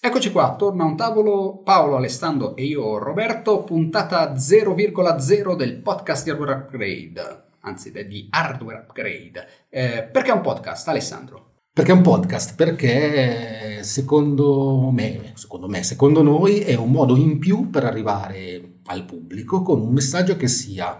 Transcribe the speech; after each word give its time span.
Eccoci 0.00 0.30
qua, 0.30 0.54
torna 0.54 0.84
a 0.84 0.86
un 0.86 0.96
tavolo 0.96 1.60
Paolo, 1.64 1.96
Alessandro 1.96 2.54
e 2.54 2.62
io 2.62 2.98
Roberto, 2.98 3.64
puntata 3.64 4.32
0,0 4.32 5.56
del 5.56 5.82
podcast 5.82 6.22
di 6.22 6.30
Hardware 6.30 6.52
Upgrade, 6.52 7.44
anzi 7.62 7.90
di 8.06 8.28
Hardware 8.30 8.84
Upgrade. 8.86 9.48
Eh, 9.68 10.04
perché 10.04 10.30
è 10.30 10.34
un 10.34 10.40
podcast, 10.40 10.86
Alessandro? 10.86 11.54
Perché 11.72 11.90
è 11.90 11.94
un 11.96 12.02
podcast? 12.02 12.54
Perché 12.54 13.82
secondo 13.82 14.90
me, 14.92 15.32
secondo 15.34 15.66
me, 15.66 15.82
secondo 15.82 16.22
noi 16.22 16.60
è 16.60 16.76
un 16.76 16.92
modo 16.92 17.16
in 17.16 17.40
più 17.40 17.68
per 17.68 17.84
arrivare 17.84 18.78
al 18.86 19.04
pubblico 19.04 19.62
con 19.62 19.80
un 19.80 19.92
messaggio 19.92 20.36
che 20.36 20.46
sia 20.46 20.96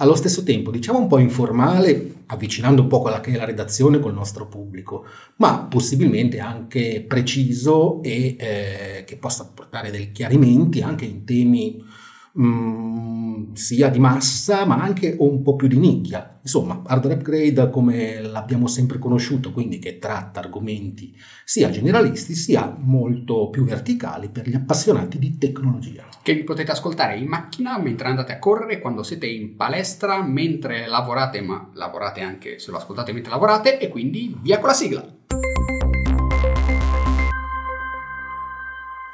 allo 0.00 0.14
stesso 0.14 0.42
tempo, 0.42 0.70
diciamo 0.70 0.98
un 0.98 1.06
po' 1.06 1.18
informale, 1.18 2.22
avvicinando 2.26 2.82
un 2.82 2.88
po' 2.88 3.00
quella 3.00 3.20
che 3.20 3.32
è 3.32 3.36
la 3.36 3.44
redazione 3.44 4.00
col 4.00 4.14
nostro 4.14 4.46
pubblico, 4.46 5.04
ma 5.36 5.58
possibilmente 5.58 6.40
anche 6.40 7.04
preciso 7.06 8.02
e 8.02 8.36
eh, 8.38 9.04
che 9.06 9.16
possa 9.16 9.50
portare 9.54 9.90
dei 9.90 10.10
chiarimenti 10.10 10.80
anche 10.80 11.04
in 11.04 11.24
temi 11.24 11.84
mh, 12.32 12.44
mm, 12.44 13.52
sia 13.54 13.88
di 13.88 13.98
massa 13.98 14.64
ma 14.64 14.80
anche 14.80 15.16
un 15.18 15.42
po' 15.42 15.56
più 15.56 15.68
di 15.68 15.78
nicchia. 15.78 16.38
Insomma, 16.42 16.82
Hardware 16.86 17.16
Upgrade 17.16 17.70
come 17.70 18.20
l'abbiamo 18.20 18.66
sempre 18.66 18.98
conosciuto, 18.98 19.52
quindi 19.52 19.78
che 19.78 19.98
tratta 19.98 20.40
argomenti 20.40 21.14
sia 21.44 21.70
generalisti 21.70 22.34
sia 22.34 22.74
molto 22.78 23.50
più 23.50 23.64
verticali 23.64 24.28
per 24.28 24.48
gli 24.48 24.54
appassionati 24.54 25.18
di 25.18 25.36
tecnologia. 25.36 26.06
Che 26.22 26.34
vi 26.34 26.44
potete 26.44 26.70
ascoltare 26.70 27.18
in 27.18 27.26
macchina 27.26 27.78
mentre 27.78 28.08
andate 28.08 28.32
a 28.32 28.38
correre, 28.38 28.80
quando 28.80 29.02
siete 29.02 29.26
in 29.26 29.56
palestra, 29.56 30.22
mentre 30.22 30.86
lavorate, 30.86 31.40
ma 31.40 31.70
lavorate 31.74 32.20
anche 32.20 32.58
se 32.58 32.70
lo 32.70 32.78
ascoltate 32.78 33.12
mentre 33.12 33.30
lavorate, 33.30 33.78
e 33.78 33.88
quindi 33.88 34.36
via 34.40 34.58
con 34.58 34.68
la 34.68 34.74
sigla! 34.74 35.49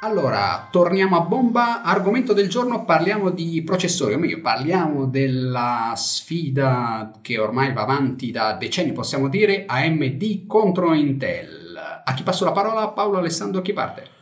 Allora, 0.01 0.67
torniamo 0.69 1.17
a 1.17 1.21
bomba. 1.21 1.81
Argomento 1.81 2.33
del 2.33 2.49
giorno, 2.49 2.85
parliamo 2.85 3.31
di 3.31 3.63
processori, 3.63 4.13
o 4.13 4.19
meglio, 4.19 4.41
parliamo 4.41 5.07
della 5.07 5.93
sfida 5.95 7.11
che 7.19 7.39
ormai 7.39 7.73
va 7.73 7.81
avanti 7.81 8.29
da 8.29 8.53
decenni, 8.53 8.91
possiamo 8.91 9.27
dire, 9.27 9.65
AMD 9.65 10.45
contro 10.45 10.93
Intel. 10.93 12.01
A 12.05 12.13
chi 12.13 12.21
passo 12.21 12.45
la 12.45 12.51
parola? 12.51 12.89
Paolo 12.89 13.17
Alessandro, 13.17 13.61
chi 13.63 13.73
parte? 13.73 14.16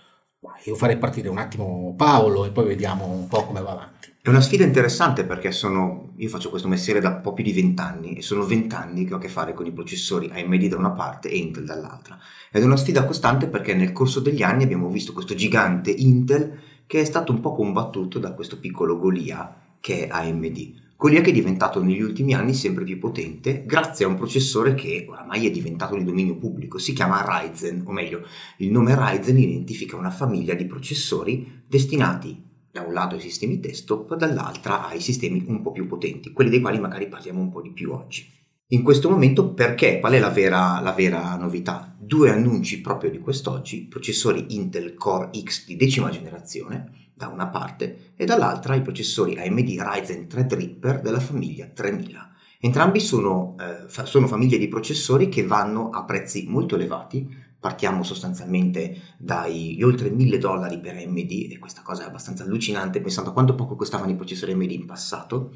Io 0.66 0.76
farei 0.76 0.98
partire 0.98 1.30
un 1.30 1.38
attimo 1.38 1.94
Paolo 1.96 2.46
e 2.46 2.52
poi 2.52 2.66
vediamo 2.66 3.06
un 3.06 3.28
po' 3.28 3.46
come 3.46 3.62
va 3.62 3.72
avanti. 3.72 4.14
È 4.22 4.30
una 4.30 4.42
sfida 4.42 4.64
interessante 4.64 5.24
perché 5.24 5.52
sono, 5.52 6.14
io 6.16 6.30
faccio 6.30 6.50
questo 6.50 6.68
mestiere 6.68 7.00
da 7.00 7.10
un 7.10 7.22
po' 7.22 7.34
più 7.34 7.44
di 7.44 7.54
vent'anni 7.54 8.16
e 8.16 8.24
sono 8.24 8.44
vent'anni 8.44 9.06
che 9.06 9.14
ho 9.14 9.18
a 9.18 9.20
che 9.20 9.30
fare 9.30 9.54
con 9.54 9.68
i 9.68 9.72
processori 9.72 10.32
AMD 10.34 10.68
da 10.68 10.78
una 10.78 10.92
parte 10.92 11.30
e 11.30 11.38
Intel 11.38 11.66
dall'altra. 11.66 12.18
Ed 12.52 12.64
è 12.64 12.66
una 12.66 12.76
sfida 12.76 13.06
costante 13.06 13.48
perché 13.48 13.76
nel 13.76 13.92
corso 13.92 14.20
degli 14.20 14.42
anni 14.42 14.64
abbiamo 14.64 14.90
visto 14.90 15.14
questo 15.14 15.36
gigante 15.36 15.92
Intel 15.92 16.60
che 16.88 17.02
è 17.02 17.06
stato 17.06 17.32
un 17.32 17.40
po' 17.40 17.54
combattuto 17.54 18.18
da 18.18 18.34
questo 18.34 18.60
piccolo 18.60 18.98
Golia 18.98 19.62
che 19.80 20.08
è 20.08 20.10
AMD. 20.10 20.85
Golia 20.98 21.20
che 21.20 21.32
è 21.32 21.34
diventato 21.34 21.84
negli 21.84 22.02
ultimi 22.02 22.34
anni 22.34 22.54
sempre 22.54 22.86
più 22.86 22.98
potente 22.98 23.66
grazie 23.66 24.06
a 24.06 24.08
un 24.08 24.16
processore 24.16 24.76
che 24.76 25.06
oramai 25.10 25.46
è 25.46 25.52
diventato 25.52 25.96
di 25.98 26.06
dominio 26.06 26.38
pubblico, 26.38 26.78
si 26.78 26.94
chiama 26.94 27.24
Ryzen, 27.28 27.84
o 27.86 27.92
meglio, 27.92 28.26
il 28.58 28.72
nome 28.72 28.96
Ryzen 28.98 29.38
identifica 29.38 29.98
una 29.98 30.10
famiglia 30.10 30.54
di 30.54 30.66
processori 30.66 31.64
destinati 31.68 32.42
da 32.72 32.82
un 32.82 32.94
lato 32.94 33.16
ai 33.16 33.22
sistemi 33.22 33.60
desktop, 33.60 34.16
dall'altra 34.16 34.88
ai 34.88 35.02
sistemi 35.02 35.44
un 35.48 35.62
po' 35.62 35.74
più 35.74 35.86
potenti, 35.86 36.32
quelli 36.32 36.50
dei 36.50 36.62
quali 36.62 36.80
magari 36.80 37.08
parliamo 37.08 37.42
un 37.42 37.52
po' 37.52 37.62
di 37.62 37.72
più 37.72 37.92
oggi. 37.92 38.32
In 38.70 38.82
questo 38.82 39.10
momento 39.10 39.54
perché? 39.54 40.00
Qual 40.00 40.14
è 40.14 40.20
la 40.20 40.30
vera, 40.30 40.80
la 40.80 40.94
vera 40.94 41.36
novità? 41.36 41.94
Due 42.00 42.32
annunci 42.32 42.80
proprio 42.80 43.12
di 43.12 43.20
quest'oggi, 43.20 43.86
processori 43.86 44.56
Intel 44.56 44.94
Core 44.94 45.30
X 45.44 45.66
di 45.66 45.76
decima 45.76 46.10
generazione 46.10 47.05
da 47.16 47.28
una 47.28 47.48
parte 47.48 48.12
e 48.16 48.26
dall'altra 48.26 48.76
i 48.76 48.82
processori 48.82 49.38
AMD 49.38 49.70
Ryzen 49.80 50.28
Threadripper 50.28 51.02
della 51.02 51.20
famiglia 51.20 51.68
3000. 51.68 52.30
Entrambi 52.60 53.00
sono, 53.00 53.56
eh, 53.60 54.06
sono 54.06 54.28
famiglie 54.28 54.58
di 54.58 54.68
processori 54.68 55.30
che 55.30 55.46
vanno 55.46 55.90
a 55.90 56.04
prezzi 56.04 56.46
molto 56.48 56.76
elevati, 56.76 57.44
partiamo 57.60 58.04
sostanzialmente 58.04 59.16
dagli 59.18 59.82
oltre 59.82 60.10
1000 60.10 60.38
dollari 60.38 60.80
per 60.80 60.96
AMD 60.98 61.48
e 61.52 61.58
questa 61.58 61.82
cosa 61.82 62.04
è 62.04 62.08
abbastanza 62.08 62.44
allucinante 62.44 63.02
pensando 63.02 63.30
a 63.30 63.34
quanto 63.34 63.56
poco 63.56 63.76
costavano 63.76 64.12
i 64.12 64.16
processori 64.16 64.52
AMD 64.52 64.72
in 64.72 64.86
passato 64.86 65.52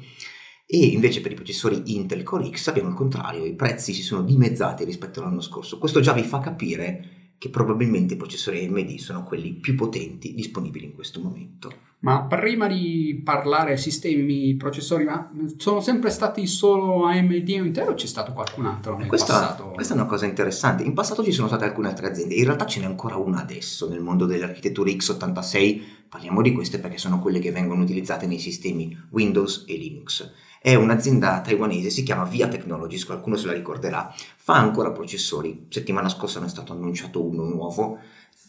e 0.66 0.86
invece 0.86 1.20
per 1.20 1.32
i 1.32 1.34
processori 1.34 1.94
Intel 1.96 2.22
Core 2.22 2.48
X 2.48 2.68
abbiamo 2.68 2.88
il 2.88 2.94
contrario, 2.94 3.44
i 3.44 3.54
prezzi 3.54 3.92
si 3.92 4.02
sono 4.02 4.22
dimezzati 4.22 4.84
rispetto 4.84 5.20
all'anno 5.20 5.40
scorso. 5.40 5.78
Questo 5.78 5.98
già 5.98 6.12
vi 6.12 6.22
fa 6.22 6.38
capire 6.38 7.19
che 7.40 7.48
probabilmente 7.48 8.12
i 8.12 8.16
processori 8.18 8.66
AMD 8.66 8.96
sono 8.96 9.22
quelli 9.24 9.54
più 9.54 9.74
potenti 9.74 10.34
disponibili 10.34 10.84
in 10.84 10.92
questo 10.92 11.22
momento. 11.22 11.72
Ma 12.00 12.24
prima 12.24 12.66
di 12.66 13.18
parlare 13.24 13.78
sistemi, 13.78 14.54
processori, 14.56 15.04
ma 15.04 15.30
sono 15.56 15.80
sempre 15.80 16.10
stati 16.10 16.46
solo 16.46 17.06
AMD 17.06 17.48
o 17.48 17.64
Intel 17.64 17.88
o 17.88 17.94
c'è 17.94 18.06
stato 18.06 18.34
qualcun 18.34 18.66
altro 18.66 18.98
nel 18.98 19.06
questa, 19.06 19.32
passato? 19.32 19.70
Questa 19.70 19.94
è 19.94 19.96
una 19.96 20.04
cosa 20.04 20.26
interessante. 20.26 20.82
In 20.82 20.92
passato 20.92 21.24
ci 21.24 21.32
sono 21.32 21.48
state 21.48 21.64
alcune 21.64 21.88
altre 21.88 22.08
aziende, 22.08 22.34
in 22.34 22.44
realtà 22.44 22.66
ce 22.66 22.80
n'è 22.80 22.84
ancora 22.84 23.16
una 23.16 23.40
adesso 23.40 23.88
nel 23.88 24.00
mondo 24.00 24.26
delle 24.26 24.44
architetture 24.44 24.92
x86. 24.92 25.80
Parliamo 26.10 26.42
di 26.42 26.52
queste 26.52 26.78
perché 26.78 26.98
sono 26.98 27.20
quelle 27.20 27.38
che 27.38 27.52
vengono 27.52 27.82
utilizzate 27.82 28.26
nei 28.26 28.38
sistemi 28.38 28.94
Windows 29.08 29.64
e 29.66 29.78
Linux 29.78 30.30
è 30.62 30.74
un'azienda 30.74 31.40
taiwanese, 31.40 31.88
si 31.88 32.02
chiama 32.02 32.24
Via 32.24 32.46
Technologies, 32.46 33.06
qualcuno 33.06 33.36
se 33.36 33.46
la 33.46 33.54
ricorderà, 33.54 34.14
fa 34.36 34.56
ancora 34.56 34.92
processori. 34.92 35.66
Settimana 35.70 36.10
scorsa 36.10 36.38
ne 36.38 36.46
è 36.46 36.48
stato 36.50 36.74
annunciato 36.74 37.24
uno 37.24 37.44
nuovo 37.44 37.98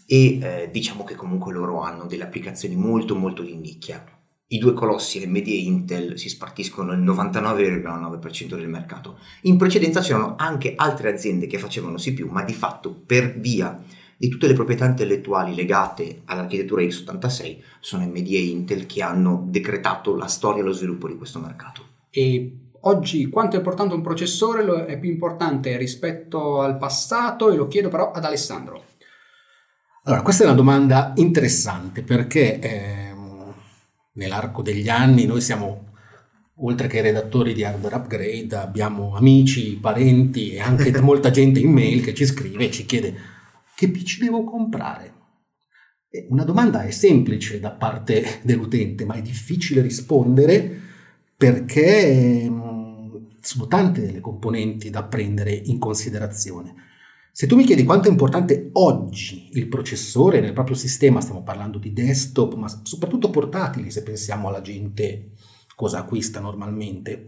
e 0.05 0.39
eh, 0.41 0.69
diciamo 0.69 1.05
che 1.05 1.15
comunque 1.15 1.53
loro 1.53 1.79
hanno 1.79 2.07
delle 2.07 2.23
applicazioni 2.23 2.75
molto 2.75 3.15
molto 3.15 3.43
di 3.43 3.55
nicchia. 3.55 4.03
I 4.47 4.57
due 4.57 4.73
colossi 4.73 5.23
AMD 5.23 5.47
e 5.47 5.61
Intel 5.61 6.19
si 6.19 6.27
spartiscono 6.27 6.91
il 6.91 6.99
99,9% 6.99 8.55
del 8.55 8.67
mercato. 8.67 9.17
In 9.43 9.55
precedenza 9.55 10.01
c'erano 10.01 10.35
anche 10.37 10.73
altre 10.75 11.13
aziende 11.13 11.47
che 11.47 11.59
facevano 11.59 11.95
più, 12.13 12.27
ma 12.27 12.43
di 12.43 12.53
fatto 12.53 12.93
per 12.93 13.39
via 13.39 13.81
di 14.17 14.27
tutte 14.27 14.47
le 14.47 14.53
proprietà 14.53 14.85
intellettuali 14.85 15.55
legate 15.55 16.23
all'architettura 16.25 16.81
x86 16.81 17.59
sono 17.79 18.03
AMD 18.03 18.27
e 18.27 18.43
Intel 18.43 18.85
che 18.85 19.01
hanno 19.01 19.45
decretato 19.47 20.13
la 20.17 20.27
storia 20.27 20.61
e 20.61 20.65
lo 20.65 20.73
sviluppo 20.73 21.07
di 21.07 21.15
questo 21.15 21.39
mercato. 21.39 21.90
E 22.11 22.71
oggi 22.81 23.29
quanto 23.29 23.55
è 23.55 23.59
importante 23.59 23.93
un 23.93 24.01
processore 24.01 24.85
è 24.85 24.99
più 24.99 25.09
importante 25.09 25.77
rispetto 25.77 26.59
al 26.59 26.77
passato 26.77 27.49
e 27.49 27.55
lo 27.55 27.67
chiedo 27.67 27.87
però 27.87 28.11
ad 28.11 28.25
Alessandro. 28.25 28.89
Allora, 30.03 30.23
questa 30.23 30.43
è 30.43 30.47
una 30.47 30.55
domanda 30.55 31.13
interessante 31.15 32.01
perché 32.01 32.59
eh, 32.59 33.13
nell'arco 34.13 34.61
degli 34.61 34.89
anni 34.89 35.25
noi 35.25 35.39
siamo, 35.41 35.93
oltre 36.55 36.87
che 36.87 37.01
redattori 37.01 37.53
di 37.53 37.63
hardware 37.63 37.95
upgrade, 37.95 38.55
abbiamo 38.55 39.15
amici, 39.15 39.77
parenti 39.77 40.53
e 40.53 40.59
anche 40.59 40.91
molta 41.01 41.29
gente 41.29 41.59
in 41.59 41.71
mail 41.71 42.03
che 42.03 42.13
ci 42.13 42.25
scrive 42.25 42.65
e 42.65 42.71
ci 42.71 42.85
chiede 42.85 43.15
che 43.75 43.89
PC 43.89 44.19
devo 44.19 44.43
comprare. 44.43 45.19
Una 46.29 46.43
domanda 46.43 46.83
è 46.83 46.91
semplice 46.91 47.61
da 47.61 47.71
parte 47.71 48.41
dell'utente, 48.43 49.05
ma 49.05 49.13
è 49.13 49.21
difficile 49.21 49.81
rispondere 49.81 50.89
perché 51.41 52.47
mm, 52.47 53.15
sono 53.41 53.65
tante 53.65 54.11
le 54.11 54.19
componenti 54.19 54.91
da 54.91 55.05
prendere 55.05 55.51
in 55.51 55.79
considerazione. 55.79 56.75
Se 57.31 57.47
tu 57.47 57.55
mi 57.55 57.63
chiedi 57.63 57.83
quanto 57.83 58.09
è 58.09 58.11
importante 58.11 58.69
oggi 58.73 59.49
il 59.53 59.67
processore 59.67 60.39
nel 60.39 60.53
proprio 60.53 60.75
sistema, 60.75 61.19
stiamo 61.19 61.41
parlando 61.41 61.79
di 61.79 61.93
desktop, 61.93 62.53
ma 62.53 62.67
soprattutto 62.83 63.31
portatili 63.31 63.89
se 63.89 64.03
pensiamo 64.03 64.49
alla 64.49 64.61
gente 64.61 65.31
cosa 65.75 65.97
acquista 65.97 66.39
normalmente, 66.39 67.25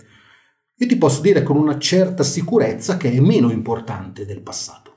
io 0.76 0.86
ti 0.86 0.96
posso 0.96 1.22
dire 1.22 1.42
con 1.42 1.58
una 1.58 1.80
certa 1.80 2.22
sicurezza 2.22 2.98
che 2.98 3.12
è 3.12 3.20
meno 3.20 3.50
importante 3.50 4.28
del 4.28 4.44
passato, 4.44 4.92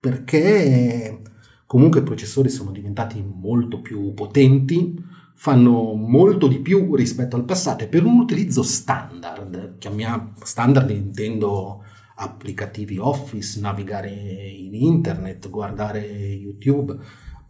perché 0.00 1.20
comunque 1.66 2.00
i 2.00 2.02
processori 2.04 2.48
sono 2.48 2.72
diventati 2.72 3.22
molto 3.24 3.80
più 3.80 4.12
potenti, 4.12 5.14
fanno 5.36 5.94
molto 5.94 6.48
di 6.48 6.60
più 6.60 6.94
rispetto 6.94 7.36
al 7.36 7.44
passato 7.44 7.84
e 7.84 7.88
per 7.88 8.04
un 8.04 8.18
utilizzo 8.18 8.62
standard, 8.62 9.76
chiamiamo 9.78 10.32
standard 10.42 10.88
intendo 10.90 11.84
applicativi 12.16 12.96
Office, 12.96 13.60
navigare 13.60 14.10
in 14.10 14.74
internet, 14.74 15.50
guardare 15.50 16.00
YouTube, 16.00 16.96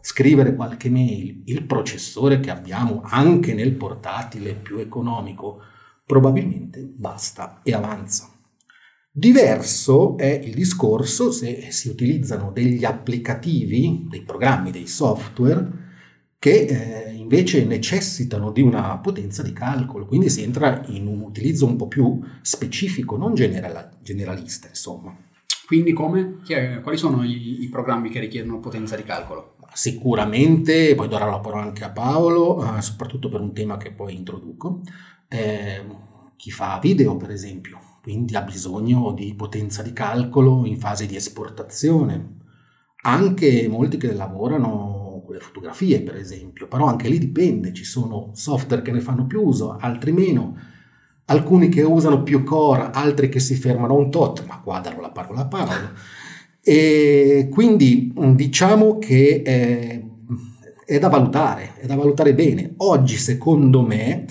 scrivere 0.01 0.55
qualche 0.55 0.89
mail, 0.89 1.43
il 1.45 1.63
processore 1.63 2.41
che 2.41 2.51
abbiamo 2.51 3.01
anche 3.03 3.53
nel 3.53 3.73
portatile 3.73 4.53
più 4.53 4.77
economico 4.77 5.61
probabilmente 6.05 6.83
basta 6.85 7.61
e 7.63 7.73
avanza. 7.73 8.29
Diverso 9.09 10.17
è 10.17 10.41
il 10.43 10.53
discorso 10.53 11.31
se 11.31 11.71
si 11.71 11.89
utilizzano 11.89 12.51
degli 12.51 12.85
applicativi, 12.85 14.05
dei 14.09 14.21
programmi, 14.21 14.71
dei 14.71 14.87
software 14.87 15.85
che 16.37 16.65
eh, 16.65 17.16
invece 17.27 17.65
necessitano 17.65 18.51
di 18.51 18.61
una 18.61 18.97
potenza 18.99 19.43
di 19.43 19.51
calcolo, 19.51 20.05
quindi 20.05 20.29
si 20.29 20.43
entra 20.43 20.81
in 20.87 21.07
un 21.07 21.19
utilizzo 21.19 21.65
un 21.65 21.75
po' 21.75 21.89
più 21.89 22.21
specifico, 22.41 23.17
non 23.17 23.35
general- 23.35 23.97
generalista, 24.01 24.69
insomma. 24.69 25.13
Quindi 25.67 25.91
come? 25.91 26.37
Quali 26.81 26.97
sono 26.97 27.23
i, 27.25 27.63
i, 27.63 27.67
programmi 27.67 28.09
che 28.09 28.21
richiedono 28.21 28.61
potenza 28.61 28.95
di 28.95 29.03
calcolo? 29.03 29.55
sicuramente, 29.73 30.95
poi 30.95 31.09
darò 31.09 31.29
la 31.29 31.39
parola 31.39 31.63
anche 31.63 31.83
a 31.83 31.91
Paolo, 31.91 32.63
eh, 32.63 32.81
soprattutto 32.81 33.29
per 33.29 33.41
un 33.41 33.53
tema 33.53 33.77
che 33.77 33.91
poi 33.91 34.15
introduco, 34.15 34.81
eh, 35.27 35.83
chi 36.37 36.49
fa 36.49 36.79
video 36.81 37.17
per 37.17 37.31
esempio, 37.31 37.77
quindi 38.01 38.35
ha 38.35 38.41
bisogno 38.41 39.11
di 39.11 39.35
potenza 39.35 39.83
di 39.83 39.91
calcolo 39.91 40.65
in 40.65 40.79
fase 40.79 41.05
di 41.05 41.15
esportazione, 41.17 42.37
anche 43.03 43.67
molti 43.67 43.97
che 43.97 44.13
lavorano 44.13 44.96
con 45.27 45.35
le 45.35 45.41
fotografie 45.41 46.01
per 46.01 46.15
esempio, 46.15 46.67
però 46.67 46.85
anche 46.85 47.09
lì 47.09 47.19
dipende, 47.19 47.73
ci 47.73 47.83
sono 47.83 48.31
software 48.33 48.81
che 48.81 48.91
ne 48.91 49.01
fanno 49.01 49.27
più 49.27 49.41
uso, 49.41 49.77
altri 49.77 50.13
meno, 50.13 50.57
alcuni 51.25 51.69
che 51.69 51.83
usano 51.83 52.23
più 52.23 52.43
core, 52.43 52.89
altri 52.93 53.29
che 53.29 53.39
si 53.39 53.55
fermano 53.55 53.95
un 53.95 54.09
tot, 54.09 54.45
ma 54.47 54.59
qua 54.61 54.79
darò 54.79 55.01
la 55.01 55.11
parola 55.11 55.41
a 55.41 55.45
Paolo. 55.47 55.89
E 56.61 57.49
quindi 57.51 58.13
mm, 58.17 58.33
diciamo 58.33 58.97
che 58.97 59.41
è, 59.43 60.01
è 60.85 60.99
da 60.99 61.09
valutare, 61.09 61.75
è 61.75 61.85
da 61.85 61.95
valutare 61.95 62.33
bene. 62.33 62.73
Oggi, 62.77 63.15
secondo 63.15 63.81
me, 63.81 64.25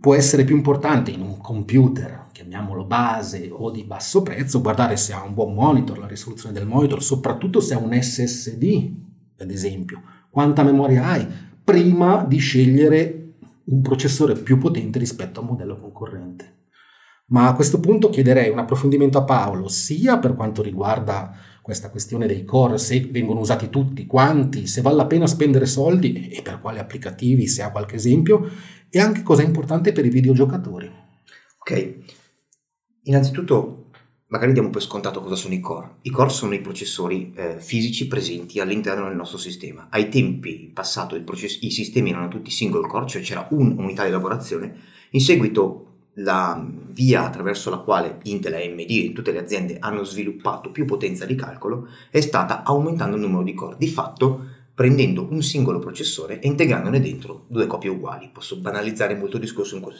può 0.00 0.14
essere 0.14 0.44
più 0.44 0.56
importante 0.56 1.10
in 1.10 1.20
un 1.20 1.38
computer, 1.38 2.26
chiamiamolo 2.32 2.84
base 2.84 3.48
o 3.50 3.70
di 3.70 3.84
basso 3.84 4.22
prezzo, 4.22 4.60
guardare 4.60 4.96
se 4.96 5.12
ha 5.12 5.22
un 5.22 5.34
buon 5.34 5.54
monitor, 5.54 5.98
la 5.98 6.06
risoluzione 6.06 6.52
del 6.52 6.66
monitor, 6.66 7.02
soprattutto 7.02 7.60
se 7.60 7.74
ha 7.74 7.78
un 7.78 7.96
SSD, 8.00 8.92
ad 9.38 9.50
esempio, 9.50 10.02
quanta 10.34 10.64
memoria 10.64 11.04
hai, 11.04 11.24
prima 11.62 12.24
di 12.24 12.38
scegliere 12.38 13.34
un 13.66 13.82
processore 13.82 14.34
più 14.34 14.58
potente 14.58 14.98
rispetto 14.98 15.38
a 15.38 15.42
un 15.44 15.50
modello 15.50 15.76
concorrente. 15.76 16.62
Ma 17.26 17.46
a 17.46 17.54
questo 17.54 17.78
punto 17.78 18.10
chiederei 18.10 18.50
un 18.50 18.58
approfondimento 18.58 19.16
a 19.16 19.22
Paolo, 19.22 19.68
sia 19.68 20.18
per 20.18 20.34
quanto 20.34 20.60
riguarda 20.60 21.32
questa 21.62 21.88
questione 21.88 22.26
dei 22.26 22.44
core, 22.44 22.78
se 22.78 23.08
vengono 23.12 23.38
usati 23.38 23.70
tutti, 23.70 24.06
quanti, 24.06 24.66
se 24.66 24.80
vale 24.80 24.96
la 24.96 25.06
pena 25.06 25.28
spendere 25.28 25.66
soldi 25.66 26.28
e 26.28 26.42
per 26.42 26.60
quali 26.60 26.80
applicativi, 26.80 27.46
se 27.46 27.62
ha 27.62 27.70
qualche 27.70 27.94
esempio, 27.94 28.50
e 28.90 28.98
anche 28.98 29.22
cosa 29.22 29.42
è 29.42 29.46
importante 29.46 29.92
per 29.92 30.04
i 30.04 30.10
videogiocatori. 30.10 30.90
Ok, 31.60 31.98
innanzitutto 33.04 33.83
magari 34.34 34.52
diamo 34.52 34.70
per 34.70 34.82
scontato 34.82 35.20
cosa 35.20 35.36
sono 35.36 35.54
i 35.54 35.60
core. 35.60 35.98
I 36.02 36.10
core 36.10 36.28
sono 36.28 36.54
i 36.54 36.60
processori 36.60 37.32
eh, 37.36 37.60
fisici 37.60 38.08
presenti 38.08 38.58
all'interno 38.58 39.06
del 39.06 39.14
nostro 39.14 39.38
sistema. 39.38 39.86
Ai 39.90 40.08
tempi, 40.08 40.64
in 40.64 40.72
passato, 40.72 41.20
process- 41.22 41.62
i 41.62 41.70
sistemi 41.70 42.10
erano 42.10 42.26
tutti 42.26 42.50
single 42.50 42.88
core, 42.88 43.06
cioè 43.06 43.22
c'era 43.22 43.46
un'unità 43.50 44.02
di 44.02 44.08
elaborazione. 44.08 44.76
In 45.10 45.20
seguito 45.20 45.82
la 46.14 46.68
via 46.90 47.24
attraverso 47.24 47.70
la 47.70 47.78
quale 47.78 48.18
Intel 48.24 48.54
AMD 48.54 48.86
e 48.88 49.12
tutte 49.14 49.30
le 49.30 49.38
aziende 49.38 49.76
hanno 49.78 50.02
sviluppato 50.02 50.72
più 50.72 50.84
potenza 50.84 51.24
di 51.26 51.36
calcolo 51.36 51.88
è 52.10 52.20
stata 52.20 52.64
aumentando 52.64 53.14
il 53.14 53.22
numero 53.22 53.44
di 53.44 53.54
core, 53.54 53.76
di 53.78 53.88
fatto 53.88 54.46
prendendo 54.74 55.28
un 55.30 55.42
singolo 55.42 55.78
processore 55.78 56.40
e 56.40 56.48
integrandone 56.48 57.00
dentro 57.00 57.44
due 57.46 57.68
copie 57.68 57.90
uguali. 57.90 58.30
Posso 58.32 58.56
banalizzare 58.56 59.14
molto 59.14 59.36
il 59.36 59.42
discorso 59.42 59.76
in, 59.76 59.80
que- 59.80 59.94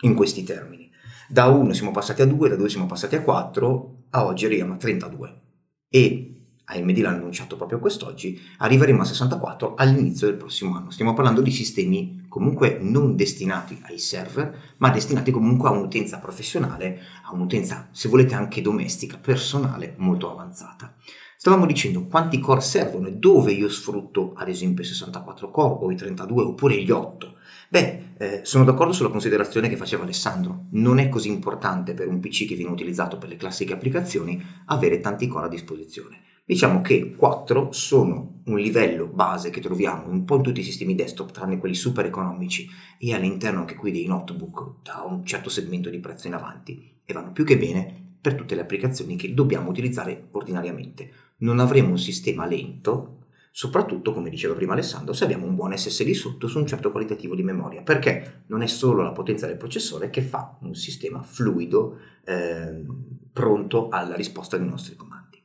in 0.00 0.14
questi 0.14 0.42
termini. 0.42 0.90
Da 1.28 1.46
1 1.48 1.72
siamo 1.72 1.90
passati 1.90 2.22
a 2.22 2.26
2, 2.26 2.50
da 2.50 2.54
2 2.54 2.68
siamo 2.68 2.86
passati 2.86 3.16
a 3.16 3.22
4, 3.22 3.96
a 4.10 4.24
oggi 4.24 4.44
arriviamo 4.44 4.74
a 4.74 4.76
32. 4.76 5.40
E 5.88 6.36
AMD 6.64 6.98
l'ha 6.98 7.10
annunciato 7.10 7.56
proprio 7.56 7.80
quest'oggi, 7.80 8.40
arriveremo 8.58 9.02
a 9.02 9.04
64 9.04 9.74
all'inizio 9.74 10.28
del 10.28 10.36
prossimo 10.36 10.76
anno. 10.76 10.90
Stiamo 10.90 11.14
parlando 11.14 11.40
di 11.40 11.50
sistemi 11.50 12.26
comunque 12.28 12.78
non 12.80 13.16
destinati 13.16 13.76
ai 13.86 13.98
server, 13.98 14.74
ma 14.76 14.90
destinati 14.90 15.32
comunque 15.32 15.68
a 15.68 15.72
un'utenza 15.72 16.18
professionale, 16.20 17.00
a 17.24 17.34
un'utenza, 17.34 17.88
se 17.90 18.08
volete, 18.08 18.34
anche 18.34 18.62
domestica, 18.62 19.18
personale, 19.18 19.94
molto 19.98 20.30
avanzata. 20.30 20.94
Stavamo 21.36 21.66
dicendo 21.66 22.06
quanti 22.06 22.38
core 22.38 22.60
servono 22.60 23.08
e 23.08 23.14
dove 23.14 23.50
io 23.50 23.68
sfrutto 23.68 24.32
ad 24.36 24.48
esempio 24.48 24.84
i 24.84 24.86
64 24.86 25.50
core 25.50 25.84
o 25.84 25.90
i 25.90 25.96
32 25.96 26.44
oppure 26.44 26.80
gli 26.80 26.90
8. 26.90 27.34
Beh, 27.68 28.04
eh, 28.18 28.40
sono 28.44 28.64
d'accordo 28.64 28.92
sulla 28.92 29.10
considerazione 29.10 29.68
che 29.68 29.76
faceva 29.76 30.04
Alessandro. 30.04 30.66
Non 30.70 30.98
è 30.98 31.08
così 31.08 31.28
importante 31.28 31.94
per 31.94 32.08
un 32.08 32.20
PC 32.20 32.46
che 32.46 32.54
viene 32.54 32.70
utilizzato 32.70 33.18
per 33.18 33.28
le 33.28 33.36
classiche 33.36 33.72
applicazioni 33.72 34.42
avere 34.66 35.00
tanti 35.00 35.26
core 35.26 35.46
a 35.46 35.50
disposizione. 35.50 36.20
Diciamo 36.44 36.80
che 36.80 37.14
4 37.16 37.72
sono 37.72 38.42
un 38.44 38.58
livello 38.58 39.06
base 39.06 39.50
che 39.50 39.60
troviamo 39.60 40.08
un 40.08 40.24
po' 40.24 40.36
in 40.36 40.42
tutti 40.42 40.60
i 40.60 40.64
sistemi 40.64 40.94
desktop, 40.94 41.32
tranne 41.32 41.58
quelli 41.58 41.74
super 41.74 42.06
economici, 42.06 42.68
e 43.00 43.12
all'interno 43.12 43.60
anche 43.60 43.74
qui 43.74 43.90
dei 43.90 44.06
notebook 44.06 44.82
da 44.84 45.04
un 45.04 45.24
certo 45.26 45.50
segmento 45.50 45.90
di 45.90 45.98
prezzo 45.98 46.28
in 46.28 46.34
avanti, 46.34 47.00
e 47.04 47.12
vanno 47.12 47.32
più 47.32 47.44
che 47.44 47.58
bene 47.58 48.14
per 48.20 48.34
tutte 48.34 48.54
le 48.54 48.60
applicazioni 48.60 49.16
che 49.16 49.34
dobbiamo 49.34 49.70
utilizzare 49.70 50.28
ordinariamente. 50.30 51.10
Non 51.38 51.58
avremo 51.58 51.90
un 51.90 51.98
sistema 51.98 52.46
lento, 52.46 53.15
soprattutto, 53.56 54.12
come 54.12 54.28
diceva 54.28 54.52
prima 54.52 54.74
Alessandro, 54.74 55.14
se 55.14 55.24
abbiamo 55.24 55.46
un 55.46 55.54
buon 55.54 55.74
SSD 55.74 56.10
sotto 56.10 56.46
su 56.46 56.58
un 56.58 56.66
certo 56.66 56.90
qualitativo 56.90 57.34
di 57.34 57.42
memoria, 57.42 57.80
perché 57.80 58.42
non 58.48 58.60
è 58.60 58.66
solo 58.66 59.00
la 59.00 59.12
potenza 59.12 59.46
del 59.46 59.56
processore 59.56 60.10
che 60.10 60.20
fa 60.20 60.58
un 60.60 60.74
sistema 60.74 61.22
fluido, 61.22 61.98
eh, 62.26 62.84
pronto 63.32 63.88
alla 63.88 64.14
risposta 64.14 64.58
dei 64.58 64.68
nostri 64.68 64.94
comandi. 64.94 65.42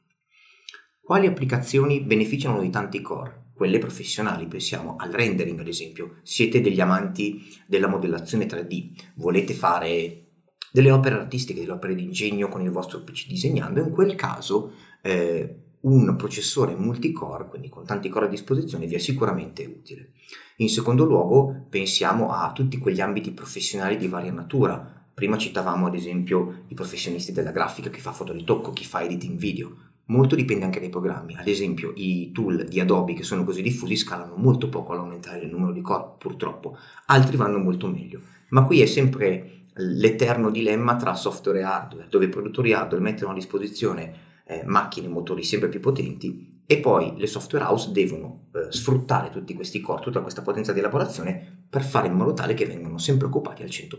Quali 1.00 1.26
applicazioni 1.26 2.02
beneficiano 2.02 2.60
di 2.60 2.70
tanti 2.70 3.00
core? 3.00 3.52
Quelle 3.54 3.78
professionali, 3.78 4.46
pensiamo 4.46 4.98
al 4.98 5.12
rendering 5.12 5.58
ad 5.62 5.70
esempio. 5.70 6.18
Siete 6.22 6.60
degli 6.60 6.82
amanti 6.82 7.42
della 7.66 7.88
modellazione 7.88 8.46
3D, 8.46 8.90
volete 9.16 9.54
fare 9.54 10.26
delle 10.74 10.92
opere 10.92 11.16
artistiche, 11.16 11.62
delle 11.62 11.72
opere 11.72 11.96
di 11.96 12.04
ingegno 12.04 12.50
con 12.50 12.62
il 12.62 12.72
vostro 12.72 13.04
PC 13.04 13.28
disegnando, 13.28 13.80
in 13.80 13.92
quel 13.92 14.16
caso 14.16 14.74
eh, 15.02 15.71
un 15.82 16.16
processore 16.16 16.76
multicore, 16.76 17.48
quindi 17.48 17.70
con 17.70 17.86
tanti 17.86 18.10
core 18.10 18.26
a 18.26 18.30
disposizione, 18.30 18.86
vi 18.86 18.96
è 18.96 19.00
sicuramente 19.00 19.66
utile. 19.66 20.12
In 20.58 20.70
secondo 20.70 21.06
luogo 21.06 21.66
pensiamo 21.70 22.32
a 22.32 22.52
tutti 22.52 22.78
quegli 22.78 23.02
ambiti 23.02 23.32
professionali 23.32 23.98
di 23.98 24.08
varia 24.08 24.32
natura. 24.32 25.00
Prima 25.14 25.38
citavamo 25.38 25.88
ad 25.88 25.96
esempio 25.96 26.64
i 26.68 26.74
professionisti 26.74 27.32
della 27.32 27.52
grafica, 27.52 27.90
chi 27.90 28.00
fa 28.00 28.12
fotoritocco, 28.12 28.72
chi 28.72 28.86
fa 28.86 29.02
editing 29.02 29.38
video. 29.38 29.76
Molto 30.06 30.36
dipende 30.36 30.66
anche 30.66 30.80
dai 30.80 30.90
programmi, 30.90 31.36
ad 31.36 31.48
esempio 31.48 31.94
i 31.96 32.32
tool 32.32 32.66
di 32.66 32.80
Adobe 32.80 33.14
che 33.14 33.24
sono 33.24 33.44
così 33.44 33.62
diffusi 33.62 33.96
scalano 33.96 34.36
molto 34.36 34.68
poco 34.68 34.92
all'aumentare 34.92 35.40
il 35.40 35.52
numero 35.52 35.72
di 35.72 35.82
core, 35.82 36.16
purtroppo, 36.18 36.78
altri 37.06 37.38
vanno 37.38 37.60
molto 37.60 37.88
meglio. 37.88 38.20
Ma 38.50 38.66
qui 38.66 38.82
è 38.82 38.86
sempre 38.86 39.62
l'eterno 39.76 40.50
dilemma 40.50 40.98
tra 40.98 41.16
software 41.16 41.60
e 41.60 41.64
hardware, 41.64 42.08
dove 42.10 42.26
i 42.26 42.30
produttori 42.30 42.74
hardware 42.74 43.02
mettono 43.02 43.32
a 43.32 43.36
disposizione 43.36 44.30
eh, 44.52 44.64
macchine 44.66 45.08
e 45.08 45.10
motori 45.10 45.44
sempre 45.44 45.70
più 45.70 45.80
potenti 45.80 46.62
e 46.66 46.80
poi 46.80 47.14
le 47.16 47.28
software 47.28 47.64
house 47.64 47.92
devono 47.92 48.50
eh, 48.54 48.70
sfruttare 48.70 49.30
tutti 49.30 49.54
questi 49.54 49.80
core, 49.80 50.02
tutta 50.02 50.22
questa 50.22 50.42
potenza 50.42 50.74
di 50.74 50.80
elaborazione 50.80 51.66
per 51.70 51.84
fare 51.84 52.08
in 52.08 52.14
modo 52.14 52.34
tale 52.34 52.54
che 52.54 52.66
vengano 52.66 52.98
sempre 52.98 53.28
occupati 53.28 53.64
al 53.64 53.70
100%. 53.70 53.98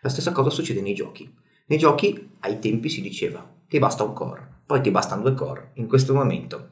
La 0.00 0.08
stessa 0.08 0.32
cosa 0.32 0.48
succede 0.48 0.80
nei 0.80 0.94
giochi. 0.94 1.30
Nei 1.66 1.78
giochi 1.78 2.30
ai 2.40 2.58
tempi 2.58 2.88
si 2.88 3.02
diceva 3.02 3.46
ti 3.68 3.78
basta 3.78 4.04
un 4.04 4.14
core, 4.14 4.62
poi 4.64 4.80
ti 4.80 4.90
bastano 4.90 5.22
due 5.22 5.34
core. 5.34 5.72
In 5.74 5.86
questo 5.86 6.14
momento 6.14 6.70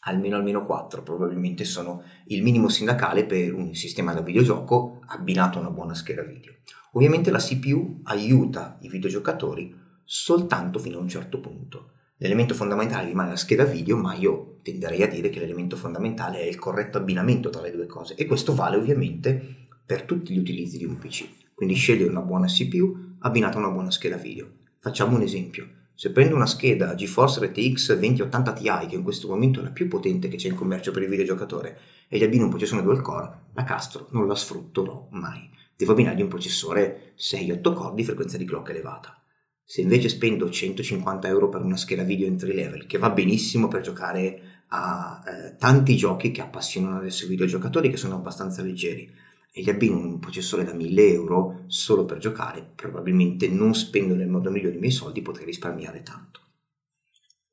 almeno 0.00 0.36
almeno 0.36 0.66
4 0.66 1.02
probabilmente 1.02 1.64
sono 1.64 2.02
il 2.26 2.42
minimo 2.42 2.68
sindacale 2.68 3.24
per 3.24 3.54
un 3.54 3.74
sistema 3.74 4.12
da 4.12 4.20
videogioco 4.20 5.00
abbinato 5.06 5.58
a 5.58 5.62
una 5.62 5.70
buona 5.70 5.94
scheda 5.94 6.22
video. 6.22 6.54
Ovviamente 6.92 7.30
la 7.30 7.38
CPU 7.38 8.00
aiuta 8.04 8.78
i 8.82 8.88
videogiocatori 8.88 9.84
soltanto 10.06 10.78
fino 10.78 10.96
a 10.96 11.00
un 11.00 11.08
certo 11.08 11.40
punto. 11.40 11.90
L'elemento 12.18 12.54
fondamentale 12.54 13.08
rimane 13.08 13.30
la 13.30 13.36
scheda 13.36 13.64
video, 13.64 13.98
ma 13.98 14.14
io 14.14 14.60
tenderei 14.62 15.02
a 15.02 15.08
dire 15.08 15.28
che 15.28 15.40
l'elemento 15.40 15.76
fondamentale 15.76 16.40
è 16.40 16.46
il 16.46 16.58
corretto 16.58 16.96
abbinamento 16.96 17.50
tra 17.50 17.60
le 17.60 17.72
due 17.72 17.86
cose 17.86 18.14
e 18.14 18.24
questo 18.24 18.54
vale 18.54 18.76
ovviamente 18.76 19.66
per 19.84 20.02
tutti 20.02 20.32
gli 20.32 20.38
utilizzi 20.38 20.78
di 20.78 20.86
un 20.86 20.96
PC. 20.96 21.28
Quindi 21.54 21.74
scegliere 21.74 22.08
una 22.08 22.22
buona 22.22 22.46
CPU 22.46 23.16
abbinata 23.18 23.56
a 23.56 23.60
una 23.60 23.70
buona 23.70 23.90
scheda 23.90 24.16
video. 24.16 24.48
Facciamo 24.78 25.16
un 25.16 25.22
esempio. 25.22 25.68
Se 25.94 26.10
prendo 26.12 26.34
una 26.34 26.46
scheda 26.46 26.94
GeForce 26.94 27.44
RTX 27.46 27.96
2080 27.96 28.52
Ti, 28.52 28.86
che 28.88 28.94
in 28.94 29.02
questo 29.02 29.28
momento 29.28 29.60
è 29.60 29.62
la 29.62 29.70
più 29.70 29.88
potente 29.88 30.28
che 30.28 30.36
c'è 30.36 30.48
in 30.48 30.54
commercio 30.54 30.92
per 30.92 31.02
il 31.02 31.08
videogiocatore, 31.08 31.78
e 32.08 32.18
gli 32.18 32.24
abbino 32.24 32.44
un 32.44 32.50
processore 32.50 32.82
dual 32.82 33.00
core, 33.00 33.46
la 33.52 33.64
castro 33.64 34.08
non 34.10 34.26
la 34.26 34.34
sfrutterò 34.34 35.08
mai. 35.10 35.50
Devo 35.74 35.92
abbinargli 35.92 36.22
un 36.22 36.28
processore 36.28 37.14
6-8 37.18 37.72
core 37.72 37.94
di 37.94 38.04
frequenza 38.04 38.36
di 38.36 38.44
clock 38.44 38.70
elevata. 38.70 39.20
Se 39.68 39.80
invece 39.80 40.08
spendo 40.08 40.48
150 40.48 41.26
euro 41.26 41.48
per 41.48 41.60
una 41.60 41.76
scheda 41.76 42.04
video 42.04 42.28
entry 42.28 42.54
level, 42.54 42.86
che 42.86 42.98
va 42.98 43.10
benissimo 43.10 43.66
per 43.66 43.80
giocare 43.80 44.40
a 44.68 45.20
eh, 45.26 45.56
tanti 45.56 45.96
giochi 45.96 46.30
che 46.30 46.40
appassionano 46.40 46.98
adesso 46.98 47.24
i 47.24 47.28
videogiocatori, 47.28 47.90
che 47.90 47.96
sono 47.96 48.14
abbastanza 48.14 48.62
leggeri, 48.62 49.12
e 49.50 49.60
gli 49.60 49.68
abbino 49.68 49.98
un 49.98 50.20
processore 50.20 50.62
da 50.62 50.72
1000 50.72 51.08
euro 51.08 51.64
solo 51.66 52.04
per 52.04 52.18
giocare, 52.18 52.64
probabilmente 52.76 53.48
non 53.48 53.74
spendo 53.74 54.14
nel 54.14 54.28
modo 54.28 54.52
migliore 54.52 54.76
i 54.76 54.78
miei 54.78 54.92
soldi, 54.92 55.20
potrei 55.20 55.46
risparmiare 55.46 56.02
tanto. 56.02 56.42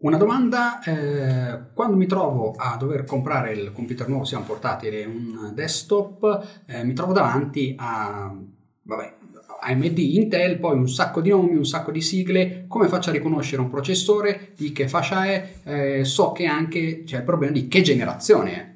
Una 0.04 0.18
domanda, 0.18 0.84
eh, 0.84 1.74
quando 1.74 1.98
mi 1.98 2.06
trovo 2.06 2.52
a 2.52 2.78
dover 2.78 3.06
comprare 3.06 3.54
il 3.54 3.72
computer 3.72 4.08
nuovo, 4.08 4.26
sia 4.26 4.38
un 4.38 4.46
portatile 4.46 5.04
un 5.06 5.52
desktop, 5.56 6.64
eh, 6.68 6.84
mi 6.84 6.94
trovo 6.94 7.12
davanti 7.12 7.74
a 7.76 8.32
vabbè, 8.84 9.16
AMD, 9.64 9.98
Intel, 9.98 10.60
poi 10.60 10.78
un 10.78 10.90
sacco 10.90 11.22
di 11.22 11.30
nomi, 11.30 11.56
un 11.56 11.66
sacco 11.66 11.92
di 11.92 12.02
sigle, 12.02 12.66
come 12.68 12.88
faccio 12.88 13.10
a 13.10 13.14
riconoscere 13.14 13.62
un 13.62 13.70
processore, 13.70 14.52
di 14.56 14.72
che 14.72 14.88
fascia 14.88 15.26
è, 15.26 15.54
eh, 15.64 16.06
so 16.06 16.32
che 16.32 16.46
anche 16.46 17.04
c'è 17.04 17.18
il 17.18 17.24
problema 17.24 17.54
di 17.54 17.68
che 17.68 17.82
generazione 17.82 18.54
è 18.54 18.76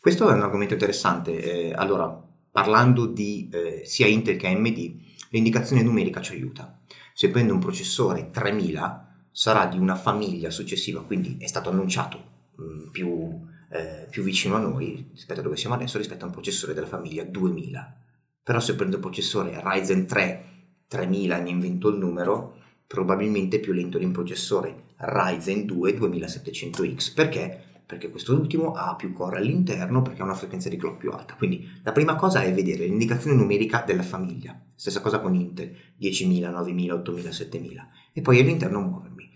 Questo 0.00 0.28
è 0.28 0.32
un 0.34 0.42
argomento 0.42 0.74
interessante. 0.74 1.70
Eh, 1.70 1.72
allora, 1.74 2.22
parlando 2.50 3.06
di 3.06 3.48
eh, 3.52 3.82
sia 3.84 4.06
Intel 4.06 4.36
che 4.36 4.46
AMD, 4.46 4.94
l'indicazione 5.30 5.82
numerica 5.82 6.20
ci 6.20 6.32
aiuta. 6.32 6.80
Se 7.12 7.30
prendo 7.30 7.52
un 7.52 7.60
processore 7.60 8.30
3000, 8.30 9.28
sarà 9.30 9.66
di 9.66 9.78
una 9.78 9.96
famiglia 9.96 10.50
successiva, 10.50 11.02
quindi 11.02 11.36
è 11.38 11.46
stato 11.46 11.68
annunciato 11.68 12.18
mh, 12.56 12.62
mm, 12.62 12.88
più, 12.90 13.40
eh, 13.70 14.06
più 14.08 14.22
vicino 14.22 14.56
a 14.56 14.60
noi 14.60 15.10
rispetto 15.12 15.40
a 15.40 15.42
dove 15.42 15.56
siamo 15.56 15.74
adesso, 15.74 15.98
rispetto 15.98 16.24
a 16.24 16.28
un 16.28 16.32
processore 16.32 16.72
della 16.72 16.86
famiglia 16.86 17.22
2000. 17.24 18.05
Però 18.46 18.60
se 18.60 18.76
prendo 18.76 18.94
un 18.94 19.02
processore 19.02 19.60
Ryzen 19.60 20.06
3 20.06 20.44
3000 20.86 21.40
mi 21.40 21.50
invento 21.50 21.88
il 21.88 21.98
numero, 21.98 22.58
probabilmente 22.86 23.58
più 23.58 23.72
lento 23.72 23.98
di 23.98 24.04
un 24.04 24.12
processore 24.12 24.84
Ryzen 24.98 25.66
2 25.66 25.94
2700X. 25.94 27.12
Perché? 27.12 27.60
Perché 27.84 28.08
quest'ultimo 28.08 28.70
ha 28.70 28.94
più 28.94 29.12
core 29.12 29.38
all'interno 29.38 30.00
perché 30.00 30.22
ha 30.22 30.24
una 30.24 30.34
frequenza 30.34 30.68
di 30.68 30.76
clock 30.76 30.96
più 30.96 31.10
alta. 31.10 31.34
Quindi 31.34 31.68
la 31.82 31.90
prima 31.90 32.14
cosa 32.14 32.40
è 32.42 32.54
vedere 32.54 32.84
l'indicazione 32.84 33.34
numerica 33.34 33.82
della 33.84 34.04
famiglia. 34.04 34.56
Stessa 34.76 35.00
cosa 35.00 35.18
con 35.18 35.34
Intel, 35.34 35.74
10.000, 36.00 36.48
9.000, 36.48 37.02
8.000, 37.02 37.28
7.000. 37.30 37.86
E 38.12 38.20
poi 38.20 38.38
all'interno 38.38 38.80
muovermi. 38.80 39.28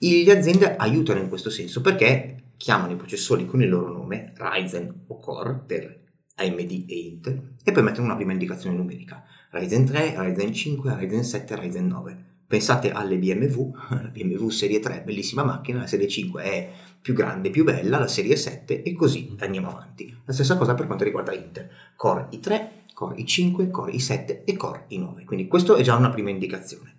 Le 0.00 0.36
aziende 0.36 0.74
aiutano 0.74 1.20
in 1.20 1.28
questo 1.28 1.48
senso 1.48 1.80
perché 1.80 2.54
chiamano 2.56 2.92
i 2.92 2.96
processori 2.96 3.46
con 3.46 3.62
il 3.62 3.68
loro 3.68 3.92
nome, 3.92 4.32
Ryzen 4.34 5.04
o 5.06 5.20
Core, 5.20 5.62
per 5.64 6.06
AMD 6.38 6.84
e 6.86 6.94
Intel, 6.94 7.54
e 7.62 7.72
poi 7.72 7.82
mettono 7.82 8.06
una 8.06 8.16
prima 8.16 8.32
indicazione 8.32 8.76
numerica. 8.76 9.24
Ryzen 9.50 9.84
3, 9.84 10.14
Ryzen 10.16 10.52
5, 10.52 10.96
Ryzen 10.96 11.24
7, 11.24 11.56
Ryzen 11.56 11.86
9. 11.86 12.24
Pensate 12.46 12.92
alle 12.92 13.18
BMW, 13.18 13.74
la 13.90 14.10
BMW 14.12 14.48
serie 14.48 14.80
3, 14.80 15.02
bellissima 15.04 15.42
macchina, 15.42 15.80
la 15.80 15.86
serie 15.86 16.08
5 16.08 16.42
è 16.42 16.70
più 17.00 17.14
grande, 17.14 17.50
più 17.50 17.64
bella, 17.64 17.98
la 17.98 18.08
serie 18.08 18.36
7 18.36 18.82
e 18.82 18.92
così 18.92 19.34
andiamo 19.40 19.70
avanti. 19.70 20.14
La 20.24 20.32
stessa 20.32 20.56
cosa 20.56 20.74
per 20.74 20.86
quanto 20.86 21.04
riguarda 21.04 21.34
Intel. 21.34 21.68
Core 21.96 22.28
i3, 22.32 22.68
Core 22.94 23.16
i5, 23.16 23.70
Core 23.70 23.92
i7 23.92 24.44
e 24.44 24.56
Core 24.56 24.86
i9. 24.90 25.24
Quindi 25.24 25.46
questo 25.46 25.76
è 25.76 25.82
già 25.82 25.96
una 25.96 26.10
prima 26.10 26.30
indicazione 26.30 26.97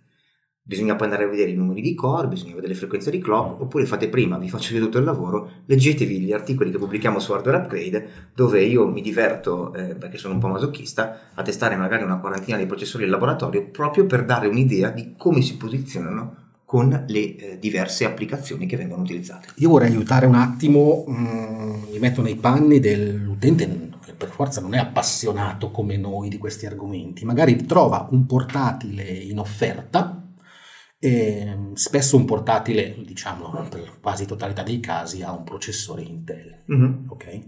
bisogna 0.69 0.95
poi 0.95 1.07
andare 1.07 1.23
a 1.23 1.27
vedere 1.27 1.49
i 1.49 1.55
numeri 1.55 1.81
di 1.81 1.95
core, 1.95 2.27
bisogna 2.27 2.53
vedere 2.53 2.73
le 2.73 2.77
frequenze 2.77 3.09
di 3.09 3.17
clock, 3.17 3.61
oppure 3.61 3.88
fate 3.88 4.07
prima, 4.07 4.38
vi 4.38 4.49
faccio 4.49 4.75
io 4.75 4.81
tutto 4.81 4.99
il 4.99 5.03
lavoro, 5.03 5.49
leggetevi 5.65 6.19
gli 6.19 6.31
articoli 6.31 6.69
che 6.69 6.77
pubblichiamo 6.77 7.17
su 7.17 7.31
Hardware 7.31 7.57
Upgrade, 7.57 8.09
dove 8.35 8.61
io 8.61 8.88
mi 8.88 9.01
diverto, 9.01 9.73
eh, 9.73 9.95
perché 9.95 10.19
sono 10.19 10.35
un 10.35 10.39
po' 10.39 10.47
masochista, 10.47 11.31
a 11.33 11.41
testare 11.41 11.75
magari 11.75 12.03
una 12.03 12.19
quarantina 12.19 12.55
di 12.55 12.67
processori 12.67 13.05
in 13.05 13.09
laboratorio, 13.09 13.65
proprio 13.71 14.05
per 14.05 14.25
dare 14.25 14.47
un'idea 14.47 14.91
di 14.91 15.15
come 15.17 15.41
si 15.41 15.57
posizionano 15.57 16.35
con 16.65 17.05
le 17.07 17.35
eh, 17.35 17.57
diverse 17.59 18.05
applicazioni 18.05 18.67
che 18.67 18.77
vengono 18.77 19.01
utilizzate. 19.01 19.47
Io 19.55 19.69
vorrei 19.69 19.89
aiutare 19.89 20.27
un 20.27 20.35
attimo, 20.35 21.03
mh, 21.07 21.13
mm, 21.13 21.91
mi 21.93 21.97
metto 21.97 22.21
nei 22.21 22.35
panni 22.35 22.79
dell'utente 22.79 23.89
che 24.05 24.13
per 24.13 24.29
forza 24.29 24.61
non 24.61 24.75
è 24.75 24.77
appassionato 24.77 25.71
come 25.71 25.97
noi 25.97 26.29
di 26.29 26.38
questi 26.38 26.67
argomenti, 26.67 27.25
magari 27.25 27.55
trova 27.65 28.07
un 28.11 28.27
portatile 28.27 29.01
in 29.01 29.39
offerta 29.39 30.28
e 31.00 31.48
ehm, 31.48 31.74
spesso 31.74 32.18
un 32.18 32.25
portatile, 32.25 32.96
diciamo 33.06 33.68
per 33.70 34.00
quasi 34.01 34.25
totalità 34.25 34.63
dei 34.63 34.79
casi, 34.82 35.24
ha 35.24 35.32
un 35.32 35.44
processore 35.44 36.01
Intel. 36.01 36.63
Mm-hmm. 36.72 37.10
Ok? 37.10 37.39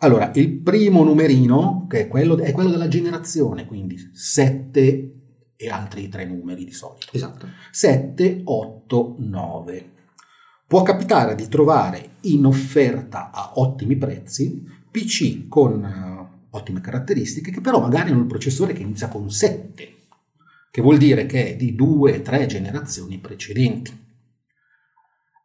Allora, 0.00 0.30
il 0.34 0.50
primo 0.60 1.02
numerino, 1.02 1.86
che 1.88 2.00
è 2.00 2.08
quello, 2.08 2.36
è 2.36 2.52
quello 2.52 2.68
della 2.68 2.88
generazione, 2.88 3.64
quindi 3.64 3.96
7 4.12 5.12
e 5.56 5.70
altri 5.70 6.08
tre 6.08 6.26
numeri 6.26 6.64
di 6.64 6.72
solito. 6.72 7.06
Esatto. 7.12 7.48
7, 7.70 8.42
8, 8.44 9.16
9. 9.18 9.90
Può 10.66 10.82
capitare 10.82 11.34
di 11.34 11.48
trovare 11.48 12.16
in 12.22 12.44
offerta 12.44 13.30
a 13.30 13.52
ottimi 13.54 13.96
prezzi 13.96 14.62
PC 14.90 15.48
con 15.48 15.82
uh, 15.82 16.56
ottime 16.56 16.80
caratteristiche 16.80 17.50
che 17.50 17.60
però 17.60 17.80
magari 17.80 18.10
hanno 18.10 18.20
il 18.20 18.26
processore 18.26 18.72
che 18.72 18.82
inizia 18.82 19.08
con 19.08 19.30
7 19.30 19.94
che 20.76 20.82
vuol 20.82 20.98
dire 20.98 21.24
che 21.24 21.52
è 21.52 21.56
di 21.56 21.74
due 21.74 22.18
o 22.18 22.20
tre 22.20 22.44
generazioni 22.44 23.16
precedenti. 23.16 23.98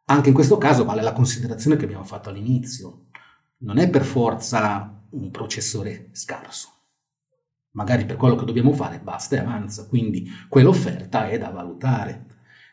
Anche 0.04 0.28
in 0.28 0.34
questo 0.34 0.58
caso 0.58 0.84
vale 0.84 1.00
la 1.00 1.14
considerazione 1.14 1.76
che 1.76 1.86
abbiamo 1.86 2.04
fatto 2.04 2.28
all'inizio. 2.28 3.06
Non 3.60 3.78
è 3.78 3.88
per 3.88 4.04
forza 4.04 5.06
un 5.08 5.30
processore 5.30 6.10
scarso. 6.12 6.68
Magari 7.70 8.04
per 8.04 8.16
quello 8.16 8.36
che 8.36 8.44
dobbiamo 8.44 8.74
fare 8.74 9.00
basta 9.00 9.36
e 9.36 9.38
avanza, 9.38 9.86
quindi 9.86 10.28
quell'offerta 10.50 11.30
è 11.30 11.38
da 11.38 11.48
valutare. 11.48 12.26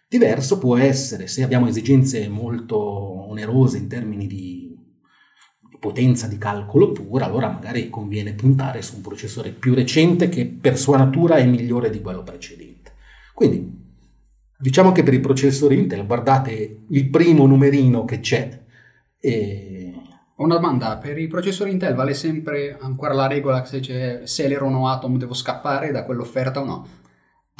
Diverso 0.09 0.57
può 0.57 0.75
essere 0.75 1.27
se 1.27 1.43
abbiamo 1.43 1.67
esigenze 1.67 2.27
molto 2.27 2.77
onerose 2.77 3.77
in 3.77 3.87
termini 3.87 4.27
di 4.27 4.68
potenza 5.79 6.27
di 6.27 6.37
calcolo 6.37 6.91
pura, 6.91 7.25
allora 7.25 7.49
magari 7.49 7.89
conviene 7.89 8.33
puntare 8.33 8.81
su 8.81 8.97
un 8.97 9.01
processore 9.01 9.51
più 9.51 9.73
recente 9.73 10.27
che 10.29 10.45
per 10.45 10.77
sua 10.77 10.97
natura 10.97 11.37
è 11.37 11.45
migliore 11.45 11.89
di 11.89 12.01
quello 12.01 12.21
precedente. 12.23 12.91
Quindi 13.33 13.77
diciamo 14.57 14.91
che 14.91 15.03
per 15.03 15.13
i 15.13 15.21
processori 15.21 15.77
Intel 15.77 16.05
guardate 16.05 16.81
il 16.89 17.09
primo 17.09 17.45
numerino 17.45 18.03
che 18.03 18.19
c'è. 18.19 18.61
E... 19.19 19.93
Una 20.35 20.55
domanda, 20.55 20.97
per 20.97 21.17
i 21.17 21.27
processori 21.27 21.71
Intel 21.71 21.95
vale 21.95 22.13
sempre 22.13 22.77
ancora 22.79 23.13
la 23.13 23.27
regola 23.27 23.63
se 23.65 23.79
c'è 23.79 24.23
Celeron 24.25 24.73
o 24.75 24.87
Atom 24.87 25.17
devo 25.17 25.33
scappare 25.33 25.91
da 25.91 26.03
quell'offerta 26.03 26.61
o 26.61 26.65
no? 26.65 26.87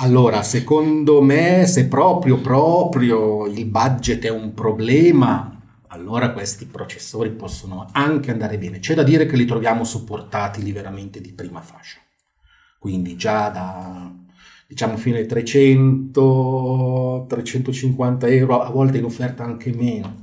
Allora, 0.02 0.44
secondo 0.44 1.22
me, 1.22 1.66
se 1.66 1.88
proprio, 1.88 2.38
proprio 2.38 3.48
il 3.48 3.66
budget 3.66 4.24
è 4.24 4.30
un 4.30 4.54
problema, 4.54 5.59
allora 5.90 6.32
questi 6.32 6.66
processori 6.66 7.32
possono 7.32 7.88
anche 7.92 8.32
andare 8.32 8.58
bene. 8.58 8.80
C'è 8.80 8.96
da 8.96 9.04
dire 9.04 9.26
che 9.26 9.36
li 9.36 9.46
troviamo 9.46 9.84
supportati 9.84 10.72
veramente 10.72 11.22
di 11.22 11.34
prima 11.34 11.62
fascia, 11.62 12.00
quindi 12.80 13.16
già 13.16 13.50
da 13.50 14.14
diciamo 14.68 14.98
fino 14.98 15.18
ai 15.18 15.26
300, 15.26 17.26
350 17.28 18.28
euro, 18.28 18.62
a 18.62 18.70
volte 18.70 19.00
in 19.00 19.06
offerta 19.06 19.44
anche 19.44 19.74
meno. 19.74 20.22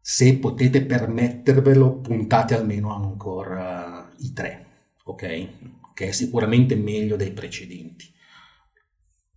Se 0.00 0.38
potete 0.38 0.86
permettervelo, 0.86 2.00
puntate 2.00 2.56
almeno 2.56 2.94
ancora 2.94 4.10
i 4.20 4.32
3, 4.32 4.66
ok? 5.04 5.48
Che 5.92 6.08
è 6.08 6.12
sicuramente 6.12 6.74
meglio 6.74 7.16
dei 7.16 7.32
precedenti 7.32 8.16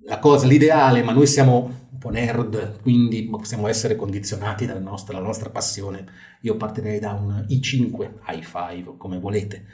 la 0.05 0.19
cosa, 0.19 0.47
l'ideale, 0.47 1.03
ma 1.03 1.11
noi 1.11 1.27
siamo 1.27 1.87
un 1.91 1.97
po' 1.97 2.09
nerd, 2.09 2.81
quindi 2.81 3.23
possiamo 3.25 3.67
essere 3.67 3.95
condizionati 3.95 4.65
dalla 4.65 4.79
nostra, 4.79 5.13
dalla 5.13 5.25
nostra 5.25 5.49
passione. 5.49 6.05
Io 6.41 6.57
partirei 6.57 6.99
da 6.99 7.11
un 7.11 7.45
i5, 7.47 8.11
i5, 8.25 8.97
come 8.97 9.19
volete. 9.19 9.65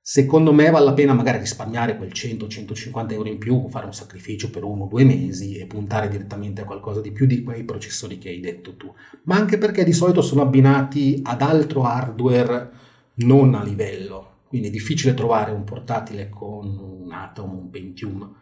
Secondo 0.00 0.54
me 0.54 0.70
vale 0.70 0.86
la 0.86 0.94
pena 0.94 1.12
magari 1.12 1.38
risparmiare 1.38 1.98
quel 1.98 2.10
100-150 2.14 3.12
euro 3.12 3.28
in 3.28 3.36
più, 3.36 3.68
fare 3.68 3.84
un 3.84 3.92
sacrificio 3.92 4.48
per 4.48 4.64
uno 4.64 4.84
o 4.84 4.88
due 4.88 5.04
mesi 5.04 5.56
e 5.56 5.66
puntare 5.66 6.08
direttamente 6.08 6.62
a 6.62 6.64
qualcosa 6.64 7.02
di 7.02 7.12
più 7.12 7.26
di 7.26 7.42
quei 7.42 7.64
processori 7.64 8.16
che 8.16 8.30
hai 8.30 8.40
detto 8.40 8.76
tu. 8.76 8.90
Ma 9.24 9.36
anche 9.36 9.58
perché 9.58 9.84
di 9.84 9.92
solito 9.92 10.22
sono 10.22 10.40
abbinati 10.40 11.20
ad 11.22 11.42
altro 11.42 11.82
hardware 11.82 12.70
non 13.16 13.54
a 13.54 13.62
livello. 13.62 14.36
Quindi 14.46 14.68
è 14.68 14.70
difficile 14.70 15.12
trovare 15.12 15.50
un 15.50 15.64
portatile 15.64 16.30
con 16.30 16.66
un 16.66 17.12
Atom, 17.12 17.52
un 17.52 17.68
Pentium 17.68 18.34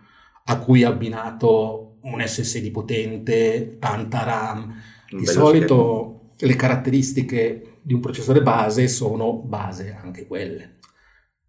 a 0.49 0.59
cui 0.59 0.83
è 0.83 0.85
abbinato 0.85 1.99
un 2.03 2.23
SSD 2.25 2.71
potente, 2.71 3.77
tanta 3.79 4.23
RAM. 4.23 4.75
Di 5.11 5.27
solito 5.27 6.33
schermo. 6.35 6.53
le 6.53 6.57
caratteristiche 6.57 7.79
di 7.83 7.95
un 7.95 8.01
processore 8.01 8.43
base 8.43 8.89
sono 8.89 9.35
base 9.35 9.97
anche 10.01 10.27
quelle. 10.27 10.79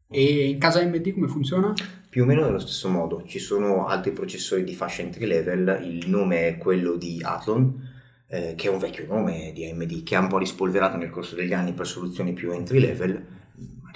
E 0.10 0.48
in 0.48 0.58
casa 0.58 0.80
AMD 0.80 1.14
come 1.14 1.28
funziona? 1.28 1.74
Più 2.10 2.24
o 2.24 2.26
meno 2.26 2.46
nello 2.46 2.60
stesso 2.60 2.88
modo, 2.88 3.24
ci 3.26 3.40
sono 3.40 3.88
altri 3.88 4.12
processori 4.12 4.64
di 4.64 4.74
fascia 4.74 5.02
entry 5.02 5.26
level, 5.26 5.82
il 5.84 6.10
nome 6.10 6.48
è 6.48 6.58
quello 6.58 6.96
di 6.96 7.20
Athlon, 7.22 7.96
eh, 8.30 8.54
che 8.56 8.68
è 8.68 8.72
un 8.72 8.80
vecchio 8.80 9.06
nome 9.08 9.52
di 9.54 9.70
AMD 9.70 10.04
che 10.04 10.16
ha 10.16 10.22
un 10.22 10.28
po' 10.28 10.38
rispolverato 10.38 10.98
nel 10.98 11.10
corso 11.10 11.36
degli 11.36 11.54
anni 11.54 11.74
per 11.74 11.88
soluzioni 11.88 12.34
più 12.34 12.52
entry 12.52 12.80
level, 12.80 13.26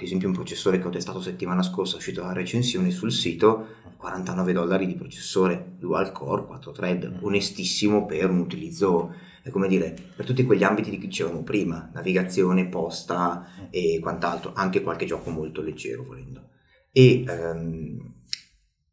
ad 0.02 0.08
esempio 0.08 0.28
un 0.28 0.34
processore 0.34 0.78
che 0.78 0.86
ho 0.86 0.90
testato 0.90 1.20
settimana 1.20 1.62
scorsa, 1.62 1.94
è 1.94 1.98
uscito 1.98 2.22
la 2.22 2.32
recensione 2.32 2.90
sul 2.90 3.12
sito, 3.12 3.80
49 4.02 4.52
dollari 4.52 4.86
di 4.86 4.94
processore 4.94 5.76
dual 5.78 6.10
core 6.10 6.44
4 6.44 6.72
thread 6.72 7.04
mm. 7.06 7.24
onestissimo 7.24 8.04
per 8.04 8.28
un 8.30 8.40
utilizzo 8.40 9.14
come 9.50 9.68
dire 9.68 9.94
per 10.14 10.24
tutti 10.26 10.44
quegli 10.44 10.64
ambiti 10.64 10.90
di 10.90 10.98
cui 10.98 11.06
dicevamo 11.06 11.42
prima 11.42 11.88
navigazione 11.94 12.66
posta 12.66 13.46
mm. 13.60 13.64
e 13.70 14.00
quant'altro 14.00 14.52
anche 14.54 14.82
qualche 14.82 15.06
gioco 15.06 15.30
molto 15.30 15.62
leggero 15.62 16.02
volendo 16.02 16.48
e 16.90 17.24
ehm, 17.26 18.14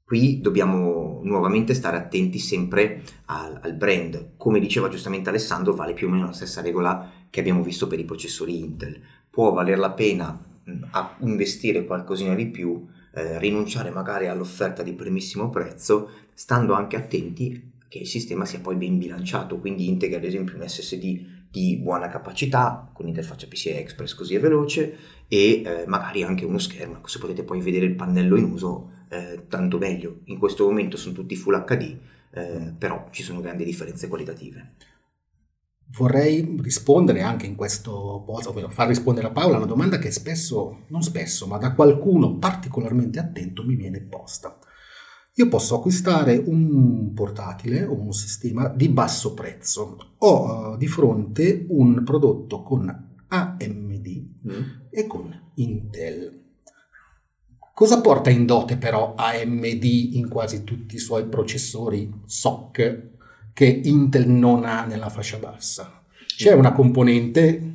qui 0.03 0.41
dobbiamo 0.41 1.21
nuovamente 1.23 1.73
stare 1.73 1.97
attenti 1.97 2.37
sempre 2.37 3.01
al, 3.25 3.59
al, 3.63 3.73
brand 3.73 4.33
come 4.37 4.59
diceva 4.59 4.89
giustamente 4.89 5.29
Alessandro 5.29 5.73
vale 5.73 5.93
più 5.93 6.07
o 6.07 6.11
meno 6.11 6.27
la 6.27 6.33
stessa 6.33 6.61
regola 6.61 7.11
che 7.31 7.39
abbiamo 7.39 7.63
visto 7.63 7.87
per 7.87 7.99
i 7.99 8.05
processori 8.05 8.59
Intel 8.59 9.01
può 9.29 9.51
valer 9.51 9.77
la 9.77 9.91
pena 9.91 10.48
a 10.91 11.15
investire 11.19 11.85
qualcosina 11.85 12.35
di 12.35 12.47
più 12.47 12.85
eh, 13.13 13.39
rinunciare 13.39 13.89
magari 13.89 14.27
all'offerta 14.27 14.83
di 14.83 14.93
primissimo 14.93 15.49
prezzo, 15.49 16.09
stando 16.33 16.73
anche 16.73 16.95
attenti 16.95 17.71
che 17.87 17.99
il 17.99 18.07
sistema 18.07 18.45
sia 18.45 18.59
poi 18.59 18.75
ben 18.75 18.97
bilanciato, 18.97 19.59
quindi 19.59 19.87
integra 19.87 20.17
ad 20.17 20.23
esempio 20.23 20.55
un 20.55 20.67
SSD 20.67 21.37
di 21.49 21.77
buona 21.77 22.07
capacità, 22.07 22.89
con 22.93 23.07
interfaccia 23.07 23.47
PCI 23.47 23.69
Express 23.69 24.13
così 24.13 24.35
è 24.35 24.39
veloce 24.39 24.97
e 25.27 25.63
eh, 25.65 25.83
magari 25.87 26.21
anche 26.23 26.45
uno 26.45 26.59
schermo, 26.59 27.05
se 27.07 27.17
potete 27.17 27.43
poi 27.43 27.61
vedere 27.61 27.85
il 27.85 27.95
pannello 27.95 28.35
in 28.35 28.43
uso, 28.45 28.91
eh, 29.09 29.45
tanto 29.47 29.79
meglio. 29.79 30.19
In 30.25 30.37
questo 30.37 30.65
momento 30.65 30.97
sono 30.97 31.15
tutti 31.15 31.35
Full 31.35 31.65
HD, 31.65 31.97
eh, 32.31 32.73
però 32.77 33.07
ci 33.09 33.23
sono 33.23 33.41
grandi 33.41 33.63
differenze 33.63 34.07
qualitative. 34.07 34.73
Vorrei 35.91 36.57
rispondere 36.61 37.21
anche 37.21 37.47
in 37.47 37.55
questo 37.55 38.23
posto, 38.25 38.49
ovvero 38.49 38.69
far 38.69 38.87
rispondere 38.87 39.27
a 39.27 39.31
Paola 39.31 39.57
una 39.57 39.65
domanda 39.65 39.97
che 39.97 40.11
spesso, 40.11 40.85
non 40.89 41.01
spesso, 41.01 41.47
ma 41.47 41.57
da 41.57 41.73
qualcuno 41.73 42.37
particolarmente 42.37 43.19
attento 43.19 43.63
mi 43.65 43.75
viene 43.75 44.01
posta. 44.01 44.57
Io 45.35 45.47
posso 45.47 45.75
acquistare 45.75 46.35
un 46.37 47.13
portatile 47.13 47.85
o 47.85 47.93
un 47.93 48.11
sistema 48.11 48.67
di 48.67 48.89
basso 48.89 49.33
prezzo. 49.33 50.15
Ho 50.17 50.73
uh, 50.73 50.77
di 50.77 50.87
fronte 50.87 51.65
un 51.69 52.03
prodotto 52.03 52.61
con 52.61 53.15
AMD 53.27 54.07
mm. 54.47 54.61
e 54.89 55.07
con 55.07 55.51
Intel. 55.55 56.43
Cosa 57.73 58.01
porta 58.01 58.29
in 58.29 58.45
dote 58.45 58.75
però 58.75 59.15
AMD 59.15 59.83
in 59.83 60.27
quasi 60.27 60.65
tutti 60.65 60.95
i 60.95 60.99
suoi 60.99 61.25
processori 61.27 62.11
SOC 62.25 63.17
che 63.59 63.65
Intel 63.65 64.29
non 64.29 64.63
ha 64.63 64.85
nella 64.85 65.09
fascia 65.09 65.37
bassa? 65.37 66.01
C'è 66.25 66.53
una 66.53 66.71
componente... 66.71 67.73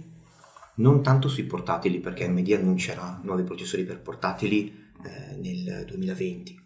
Non 0.76 1.02
tanto 1.02 1.28
sui 1.28 1.44
portatili, 1.44 2.00
perché 2.00 2.24
AMD 2.24 2.52
annuncerà 2.52 3.20
nuovi 3.22 3.42
processori 3.42 3.84
per 3.84 4.00
portatili 4.00 4.74
eh, 5.04 5.36
nel 5.36 5.84
2020 5.86 6.60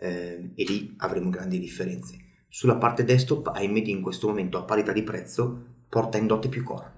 eh, 0.00 0.50
e 0.56 0.64
lì 0.64 0.92
avremo 0.98 1.30
grandi 1.30 1.60
differenze. 1.60 2.16
Sulla 2.48 2.74
parte 2.74 3.04
desktop 3.04 3.52
AMD 3.54 3.86
in 3.86 4.02
questo 4.02 4.26
momento 4.26 4.58
a 4.58 4.64
parità 4.64 4.90
di 4.90 5.04
prezzo 5.04 5.64
porta 5.88 6.18
in 6.18 6.26
dote 6.26 6.48
più 6.48 6.64
core. 6.64 6.90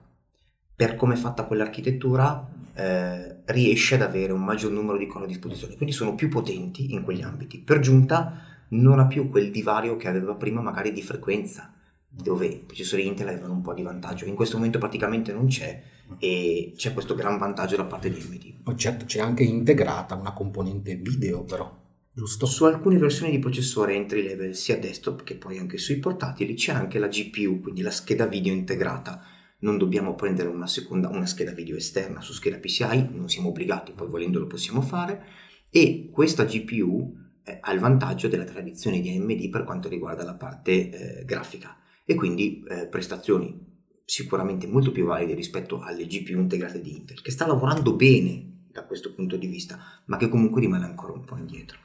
Per 0.75 0.97
come 0.97 1.13
è 1.13 1.19
fatta 1.19 1.45
quell'architettura 1.45 2.53
eh, 2.73 3.43
riesce 3.45 3.97
ad 3.97 4.03
avere 4.03 4.33
un 4.33 4.43
maggior 4.43 4.73
numero 4.73 4.97
di 4.97 5.07
core 5.07 5.27
a 5.27 5.29
disposizione, 5.29 5.77
quindi 5.77 5.95
sono 5.95 6.15
più 6.15 6.31
potenti 6.31 6.95
in 6.95 7.03
quegli 7.03 7.21
ambiti. 7.21 7.59
Per 7.59 7.81
giunta 7.81 8.56
non 8.71 8.99
ha 8.99 9.07
più 9.07 9.29
quel 9.29 9.51
divario 9.51 9.97
che 9.97 10.09
aveva 10.09 10.35
prima 10.35 10.61
magari 10.61 10.93
di 10.93 11.03
frequenza, 11.03 11.73
dove 12.09 12.47
i 12.47 12.59
processori 12.59 13.07
Intel 13.07 13.29
avevano 13.29 13.53
un 13.53 13.63
po' 13.63 13.75
di 13.75 13.83
vantaggio. 13.83 14.25
In 14.25 14.35
questo 14.35 14.57
momento 14.57 14.79
praticamente 14.79 15.33
non 15.33 15.47
c'è 15.47 15.83
e 16.19 16.73
c'è 16.77 16.93
questo 16.93 17.15
gran 17.15 17.39
vantaggio 17.39 17.77
da 17.77 17.85
parte 17.85 18.11
di 18.11 18.21
AMD. 18.21 18.77
Certo, 18.77 19.05
c'è 19.05 19.21
anche 19.21 19.43
integrata 19.43 20.15
una 20.15 20.33
componente 20.33 20.97
video 20.97 21.45
però. 21.45 21.85
Giusto. 22.13 22.47
Su 22.47 22.65
alcune 22.65 22.97
versioni 22.97 23.31
di 23.31 23.39
processore 23.39 23.95
entry 23.95 24.23
level, 24.23 24.55
sia 24.55 24.79
desktop 24.79 25.23
che 25.23 25.37
poi 25.37 25.59
anche 25.59 25.77
sui 25.77 25.99
portatili, 25.99 26.55
c'è 26.55 26.73
anche 26.73 26.99
la 26.99 27.09
GPU, 27.09 27.61
quindi 27.61 27.83
la 27.83 27.91
scheda 27.91 28.27
video 28.27 28.55
integrata. 28.55 29.23
Non 29.59 29.77
dobbiamo 29.77 30.15
prendere 30.15 30.49
una, 30.49 30.67
seconda, 30.67 31.09
una 31.09 31.27
scheda 31.27 31.53
video 31.53 31.77
esterna 31.77 32.23
su 32.23 32.33
scheda 32.33 32.59
PCI, 32.59 33.11
non 33.13 33.29
siamo 33.29 33.49
obbligati, 33.49 33.93
poi 33.93 34.09
volendo 34.09 34.39
lo 34.39 34.47
possiamo 34.47 34.81
fare. 34.81 35.25
E 35.71 36.09
questa 36.11 36.45
GPU 36.45 37.26
eh, 37.47 37.59
ha 37.61 37.73
il 37.73 37.81
vantaggio 37.81 38.29
della 38.29 38.45
tradizione 38.45 39.01
di 39.01 39.17
AMD 39.17 39.49
per 39.49 39.65
quanto 39.65 39.89
riguarda 39.89 40.25
la 40.25 40.35
parte 40.35 41.21
eh, 41.21 41.25
grafica 41.25 41.77
e 42.05 42.15
quindi 42.15 42.65
eh, 42.69 42.87
prestazioni 42.89 43.75
sicuramente 44.05 44.67
molto 44.67 44.93
più 44.93 45.05
valide 45.05 45.35
rispetto 45.35 45.81
alle 45.81 46.07
GPU 46.07 46.39
integrate 46.39 46.81
di 46.81 46.97
Intel, 46.97 47.23
che 47.23 47.31
sta 47.31 47.47
lavorando 47.47 47.95
bene 47.95 48.65
da 48.71 48.85
questo 48.85 49.15
punto 49.15 49.37
di 49.37 49.47
vista, 49.47 49.79
ma 50.07 50.17
che 50.17 50.29
comunque 50.29 50.61
rimane 50.61 50.85
ancora 50.85 51.13
un 51.13 51.25
po' 51.25 51.37
indietro. 51.37 51.79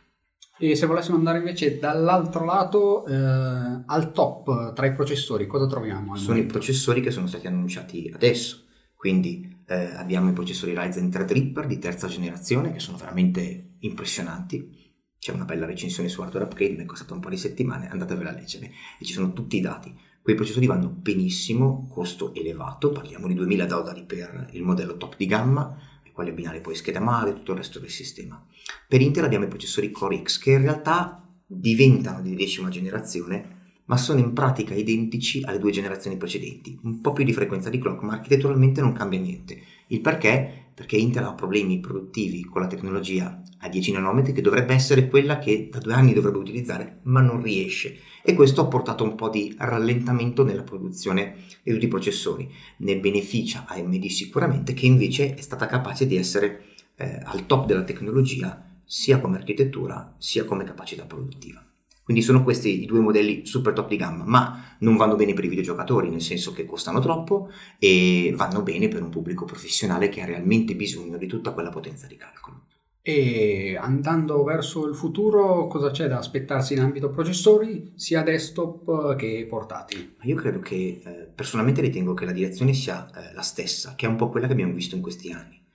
E 0.59 0.75
se 0.75 0.85
volessimo 0.85 1.17
andare 1.17 1.39
invece 1.39 1.79
dall'altro 1.79 2.45
lato, 2.45 3.05
eh, 3.07 3.15
al 3.15 4.11
top 4.13 4.73
tra 4.73 4.85
i 4.85 4.93
processori, 4.93 5.47
cosa 5.47 5.65
troviamo? 5.65 6.15
Sono 6.15 6.33
momento? 6.33 6.49
i 6.49 6.51
processori 6.51 7.01
che 7.01 7.09
sono 7.09 7.25
stati 7.25 7.47
annunciati 7.47 8.11
adesso. 8.13 8.65
Quindi 8.95 9.63
eh, 9.65 9.95
abbiamo 9.95 10.29
i 10.29 10.33
processori 10.33 10.75
Ryzen 10.77 11.09
3 11.09 11.25
Reaper 11.25 11.65
di 11.65 11.79
terza 11.79 12.07
generazione 12.07 12.71
che 12.71 12.79
sono 12.79 12.97
veramente 12.97 13.77
impressionanti. 13.79 14.90
C'è 15.21 15.31
una 15.31 15.45
bella 15.45 15.67
recensione 15.67 16.09
su 16.09 16.19
Hardware 16.23 16.45
Upgrade, 16.45 16.73
mi 16.73 16.81
è 16.81 16.85
costato 16.85 17.13
un 17.13 17.19
po' 17.19 17.29
di 17.29 17.37
settimane, 17.37 17.87
andatevela 17.87 18.31
a 18.31 18.33
leggere 18.33 18.71
e 18.97 19.05
ci 19.05 19.13
sono 19.13 19.33
tutti 19.33 19.55
i 19.55 19.61
dati. 19.61 19.95
Quei 20.19 20.35
processori 20.35 20.65
vanno 20.65 20.87
benissimo, 20.87 21.87
costo 21.91 22.33
elevato, 22.33 22.89
parliamo 22.89 23.27
di 23.27 23.35
2000 23.35 23.65
dollari 23.67 24.03
per 24.03 24.49
il 24.53 24.63
modello 24.63 24.97
top 24.97 25.15
di 25.17 25.27
gamma, 25.27 25.77
quali 26.11 26.31
abbinare 26.31 26.59
poi 26.59 26.73
scheda 26.73 26.99
madre 26.99 27.29
e 27.29 27.33
tutto 27.35 27.51
il 27.51 27.57
resto 27.57 27.77
del 27.77 27.91
sistema. 27.91 28.43
Per 28.87 28.99
Intel 28.99 29.23
abbiamo 29.23 29.45
i 29.45 29.47
processori 29.47 29.91
Core 29.91 30.23
X 30.23 30.39
che 30.39 30.53
in 30.53 30.63
realtà 30.63 31.23
diventano 31.45 32.23
di 32.23 32.35
decima 32.35 32.69
generazione 32.69 33.59
ma 33.85 33.97
sono 33.97 34.19
in 34.21 34.33
pratica 34.33 34.73
identici 34.73 35.43
alle 35.43 35.59
due 35.59 35.71
generazioni 35.71 36.17
precedenti, 36.17 36.79
un 36.81 36.99
po' 36.99 37.13
più 37.13 37.25
di 37.25 37.33
frequenza 37.33 37.69
di 37.69 37.77
clock, 37.77 38.01
ma 38.01 38.13
architetturalmente 38.13 38.81
non 38.81 38.93
cambia 38.93 39.19
niente. 39.19 39.61
Il 39.87 40.01
perché? 40.01 40.60
Perché 40.73 40.95
Intel 40.97 41.23
ha 41.23 41.33
problemi 41.33 41.79
produttivi 41.79 42.43
con 42.43 42.61
la 42.61 42.67
tecnologia 42.67 43.41
a 43.59 43.69
10 43.69 43.91
nanometri 43.91 44.33
che 44.33 44.41
dovrebbe 44.41 44.73
essere 44.73 45.07
quella 45.07 45.37
che 45.37 45.69
da 45.71 45.79
due 45.79 45.93
anni 45.93 46.13
dovrebbe 46.13 46.37
utilizzare, 46.37 46.99
ma 47.03 47.21
non 47.21 47.41
riesce. 47.41 47.97
E 48.23 48.33
questo 48.33 48.61
ha 48.61 48.67
portato 48.67 49.03
un 49.03 49.15
po' 49.15 49.29
di 49.29 49.55
rallentamento 49.57 50.43
nella 50.43 50.63
produzione 50.63 51.35
di 51.61 51.71
tutti 51.71 51.85
i 51.85 51.89
processori. 51.89 52.51
Ne 52.77 52.99
beneficia 52.99 53.65
AMD 53.67 54.05
sicuramente, 54.05 54.73
che 54.73 54.85
invece 54.85 55.35
è 55.35 55.41
stata 55.41 55.65
capace 55.65 56.07
di 56.07 56.15
essere 56.15 56.65
eh, 56.95 57.19
al 57.23 57.45
top 57.45 57.65
della 57.65 57.83
tecnologia 57.83 58.65
sia 58.83 59.19
come 59.19 59.37
architettura 59.37 60.15
sia 60.17 60.45
come 60.45 60.63
capacità 60.63 61.05
produttiva. 61.05 61.63
Quindi 62.11 62.27
sono 62.27 62.43
questi 62.43 62.83
i 62.83 62.85
due 62.85 62.99
modelli 62.99 63.45
super 63.45 63.71
top 63.71 63.87
di 63.87 63.95
gamma, 63.95 64.25
ma 64.25 64.75
non 64.79 64.97
vanno 64.97 65.15
bene 65.15 65.31
per 65.31 65.45
i 65.45 65.47
videogiocatori, 65.47 66.09
nel 66.09 66.19
senso 66.19 66.51
che 66.51 66.65
costano 66.65 66.99
troppo 66.99 67.49
e 67.79 68.33
vanno 68.35 68.63
bene 68.63 68.89
per 68.89 69.01
un 69.01 69.07
pubblico 69.07 69.45
professionale 69.45 70.09
che 70.09 70.19
ha 70.19 70.25
realmente 70.25 70.75
bisogno 70.75 71.15
di 71.15 71.25
tutta 71.25 71.53
quella 71.53 71.69
potenza 71.69 72.07
di 72.07 72.17
calcolo. 72.17 72.65
E 73.01 73.77
andando 73.79 74.43
verso 74.43 74.85
il 74.89 74.93
futuro, 74.93 75.67
cosa 75.67 75.89
c'è 75.91 76.09
da 76.09 76.17
aspettarsi 76.17 76.73
in 76.73 76.81
ambito 76.81 77.11
processori, 77.11 77.93
sia 77.95 78.23
desktop 78.23 79.15
che 79.15 79.47
portatili? 79.49 80.17
Io 80.23 80.35
credo 80.35 80.59
che 80.59 81.01
eh, 81.01 81.31
personalmente 81.33 81.79
ritengo 81.79 82.13
che 82.13 82.25
la 82.25 82.33
direzione 82.33 82.73
sia 82.73 83.09
eh, 83.09 83.33
la 83.33 83.41
stessa, 83.41 83.95
che 83.95 84.05
è 84.05 84.09
un 84.09 84.17
po' 84.17 84.27
quella 84.27 84.47
che 84.47 84.53
abbiamo 84.53 84.73
visto 84.73 84.97
in 84.97 85.01
questi 85.01 85.31
anni. 85.31 85.65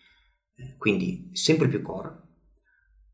Eh, 0.55 0.75
quindi 0.77 1.31
sempre 1.33 1.66
più 1.68 1.81
core, 1.81 2.25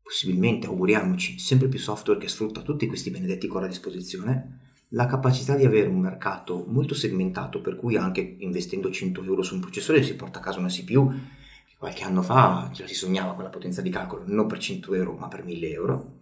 possibilmente 0.03 0.67
auguriamoci 0.67 1.39
sempre 1.39 1.69
più 1.69 1.79
software 1.79 2.19
che 2.19 2.27
sfrutta 2.27 2.61
tutti 2.61 2.87
questi 2.87 3.09
benedetti 3.09 3.47
core 3.47 3.65
a 3.65 3.69
disposizione, 3.69 4.59
la 4.89 5.05
capacità 5.05 5.55
di 5.55 5.65
avere 5.65 5.87
un 5.87 5.99
mercato 5.99 6.65
molto 6.67 6.93
segmentato 6.93 7.61
per 7.61 7.75
cui 7.75 7.95
anche 7.95 8.35
investendo 8.39 8.91
100 8.91 9.23
euro 9.23 9.41
su 9.41 9.55
un 9.55 9.61
processore 9.61 10.03
si 10.03 10.15
porta 10.15 10.39
a 10.39 10.41
casa 10.41 10.59
una 10.59 10.67
CPU 10.67 11.09
che 11.09 11.75
qualche 11.77 12.03
anno 12.03 12.21
fa 12.21 12.69
ce 12.73 12.83
la 12.83 12.87
si 12.87 12.93
sognava 12.93 13.33
con 13.33 13.43
la 13.43 13.49
potenza 13.49 13.81
di 13.81 13.89
calcolo 13.89 14.23
non 14.27 14.45
per 14.45 14.59
100 14.59 14.93
euro 14.93 15.13
ma 15.13 15.27
per 15.27 15.43
1000 15.43 15.69
euro 15.69 16.17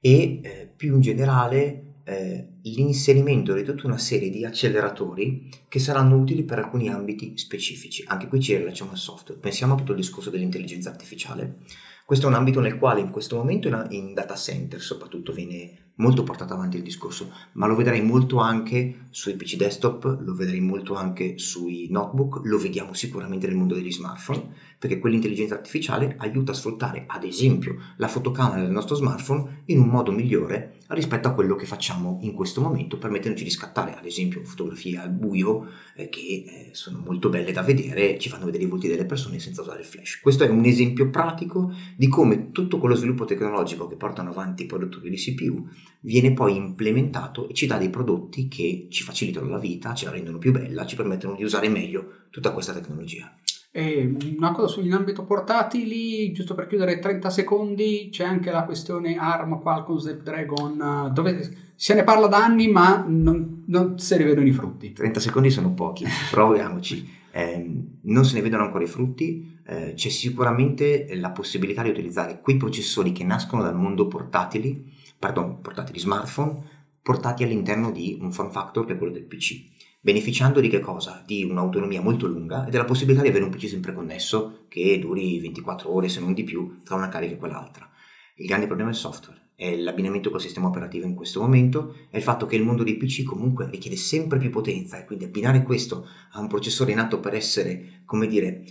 e 0.00 0.40
eh, 0.42 0.72
più 0.74 0.94
in 0.94 1.00
generale 1.02 1.86
eh, 2.08 2.58
l'inserimento 2.62 3.52
di 3.52 3.64
tutta 3.64 3.86
una 3.86 3.98
serie 3.98 4.30
di 4.30 4.44
acceleratori 4.44 5.48
che 5.68 5.78
saranno 5.80 6.16
utili 6.16 6.44
per 6.44 6.58
alcuni 6.60 6.88
ambiti 6.88 7.36
specifici. 7.36 8.04
Anche 8.06 8.28
qui 8.28 8.40
ci 8.40 8.56
rilacciamo 8.56 8.92
al 8.92 8.96
software. 8.96 9.40
Pensiamo 9.40 9.74
a 9.74 9.76
tutto 9.76 9.90
il 9.90 9.98
discorso 9.98 10.30
dell'intelligenza 10.30 10.88
artificiale 10.88 11.62
questo 12.06 12.26
è 12.26 12.28
un 12.28 12.36
ambito 12.36 12.60
nel 12.60 12.78
quale 12.78 13.00
in 13.00 13.10
questo 13.10 13.34
momento 13.34 13.66
in 13.88 14.14
data 14.14 14.36
center 14.36 14.80
soprattutto 14.80 15.32
viene 15.32 15.86
molto 15.96 16.22
portato 16.22 16.54
avanti 16.54 16.76
il 16.76 16.84
discorso, 16.84 17.32
ma 17.54 17.66
lo 17.66 17.74
vedrei 17.74 18.00
molto 18.00 18.38
anche 18.38 19.06
sui 19.10 19.34
PC 19.34 19.56
desktop, 19.56 20.18
lo 20.20 20.34
vedrei 20.34 20.60
molto 20.60 20.94
anche 20.94 21.36
sui 21.38 21.88
notebook, 21.90 22.42
lo 22.44 22.58
vediamo 22.58 22.92
sicuramente 22.92 23.48
nel 23.48 23.56
mondo 23.56 23.74
degli 23.74 23.90
smartphone, 23.90 24.54
perché 24.78 25.00
quell'intelligenza 25.00 25.54
artificiale 25.54 26.14
aiuta 26.18 26.52
a 26.52 26.54
sfruttare 26.54 27.06
ad 27.08 27.24
esempio 27.24 27.76
la 27.96 28.06
fotocamera 28.06 28.62
del 28.62 28.70
nostro 28.70 28.94
smartphone 28.94 29.62
in 29.64 29.80
un 29.80 29.88
modo 29.88 30.12
migliore 30.12 30.75
rispetto 30.88 31.28
a 31.28 31.32
quello 31.32 31.56
che 31.56 31.66
facciamo 31.66 32.18
in 32.22 32.32
questo 32.32 32.60
momento, 32.60 32.98
permettendoci 32.98 33.44
di 33.44 33.50
scattare 33.50 33.96
ad 33.96 34.04
esempio 34.04 34.44
fotografie 34.44 34.98
al 34.98 35.10
buio 35.10 35.68
eh, 35.94 36.08
che 36.08 36.20
eh, 36.20 36.68
sono 36.72 36.98
molto 37.04 37.28
belle 37.28 37.52
da 37.52 37.62
vedere, 37.62 38.18
ci 38.18 38.28
fanno 38.28 38.44
vedere 38.44 38.64
i 38.64 38.68
volti 38.68 38.88
delle 38.88 39.04
persone 39.04 39.38
senza 39.38 39.62
usare 39.62 39.80
il 39.80 39.86
flash. 39.86 40.20
Questo 40.20 40.44
è 40.44 40.48
un 40.48 40.64
esempio 40.64 41.10
pratico 41.10 41.72
di 41.96 42.08
come 42.08 42.52
tutto 42.52 42.78
quello 42.78 42.94
sviluppo 42.94 43.24
tecnologico 43.24 43.86
che 43.86 43.96
portano 43.96 44.30
avanti 44.30 44.64
i 44.64 44.66
produttori 44.66 45.10
di 45.10 45.16
CPU 45.16 45.68
viene 46.00 46.32
poi 46.32 46.56
implementato 46.56 47.48
e 47.48 47.54
ci 47.54 47.66
dà 47.66 47.78
dei 47.78 47.90
prodotti 47.90 48.48
che 48.48 48.86
ci 48.90 49.02
facilitano 49.02 49.48
la 49.48 49.58
vita, 49.58 49.94
ce 49.94 50.04
la 50.04 50.12
rendono 50.12 50.38
più 50.38 50.52
bella, 50.52 50.86
ci 50.86 50.96
permettono 50.96 51.34
di 51.34 51.42
usare 51.42 51.68
meglio 51.68 52.26
tutta 52.30 52.52
questa 52.52 52.72
tecnologia. 52.72 53.34
E 53.76 54.16
una 54.38 54.52
cosa 54.52 54.68
sull'ambito 54.68 55.24
portatili, 55.24 56.32
giusto 56.32 56.54
per 56.54 56.66
chiudere 56.66 56.98
30 56.98 57.28
secondi, 57.28 58.08
c'è 58.10 58.24
anche 58.24 58.50
la 58.50 58.64
questione 58.64 59.18
ARM 59.18 59.60
Qualcomm 59.60 59.98
Snapdragon, 59.98 61.10
dove 61.12 61.72
se 61.74 61.92
ne 61.92 62.02
parla 62.02 62.26
da 62.26 62.42
anni 62.42 62.68
ma 62.68 63.04
non, 63.06 63.64
non 63.66 63.98
se 63.98 64.16
ne 64.16 64.24
vedono 64.24 64.46
i 64.46 64.52
frutti. 64.52 64.94
30 64.94 65.20
secondi 65.20 65.50
sono 65.50 65.74
pochi, 65.74 66.06
proviamoci. 66.32 67.06
Eh, 67.30 67.82
non 68.00 68.24
se 68.24 68.36
ne 68.36 68.40
vedono 68.40 68.62
ancora 68.62 68.82
i 68.82 68.86
frutti, 68.86 69.58
eh, 69.66 69.92
c'è 69.94 70.08
sicuramente 70.08 71.14
la 71.16 71.28
possibilità 71.28 71.82
di 71.82 71.90
utilizzare 71.90 72.40
quei 72.40 72.56
processori 72.56 73.12
che 73.12 73.24
nascono 73.24 73.60
dal 73.60 73.76
mondo 73.76 74.08
portatili, 74.08 74.90
pardon, 75.18 75.60
portatili 75.60 75.98
smartphone, 75.98 76.62
portati 77.02 77.44
all'interno 77.44 77.90
di 77.90 78.16
un 78.22 78.32
form 78.32 78.50
factor 78.50 78.86
che 78.86 78.94
è 78.94 78.96
quello 78.96 79.12
del 79.12 79.24
PC 79.24 79.74
beneficiando 80.06 80.60
di 80.60 80.68
che 80.68 80.78
cosa? 80.78 81.20
Di 81.26 81.42
un'autonomia 81.42 82.00
molto 82.00 82.28
lunga 82.28 82.64
e 82.64 82.70
della 82.70 82.84
possibilità 82.84 83.22
di 83.22 83.28
avere 83.28 83.42
un 83.42 83.50
PC 83.50 83.66
sempre 83.66 83.92
connesso 83.92 84.66
che 84.68 85.00
duri 85.00 85.40
24 85.40 85.92
ore 85.92 86.08
se 86.08 86.20
non 86.20 86.32
di 86.32 86.44
più 86.44 86.80
tra 86.84 86.94
una 86.94 87.08
carica 87.08 87.34
e 87.34 87.38
quell'altra. 87.38 87.90
Il 88.36 88.46
grande 88.46 88.66
problema 88.66 88.90
è 88.90 88.92
il 88.92 88.98
software, 89.00 89.48
è 89.56 89.74
l'abbinamento 89.74 90.30
col 90.30 90.40
sistema 90.40 90.68
operativo 90.68 91.06
in 91.06 91.16
questo 91.16 91.40
momento, 91.40 91.92
è 92.08 92.18
il 92.18 92.22
fatto 92.22 92.46
che 92.46 92.54
il 92.54 92.62
mondo 92.62 92.84
dei 92.84 92.96
PC 92.96 93.24
comunque 93.24 93.68
richiede 93.68 93.96
sempre 93.96 94.38
più 94.38 94.48
potenza 94.50 94.96
e 94.96 95.04
quindi 95.04 95.24
abbinare 95.24 95.64
questo 95.64 96.06
a 96.30 96.38
un 96.38 96.46
processore 96.46 96.94
nato 96.94 97.18
per 97.18 97.34
essere, 97.34 98.02
come 98.04 98.28
dire, 98.28 98.62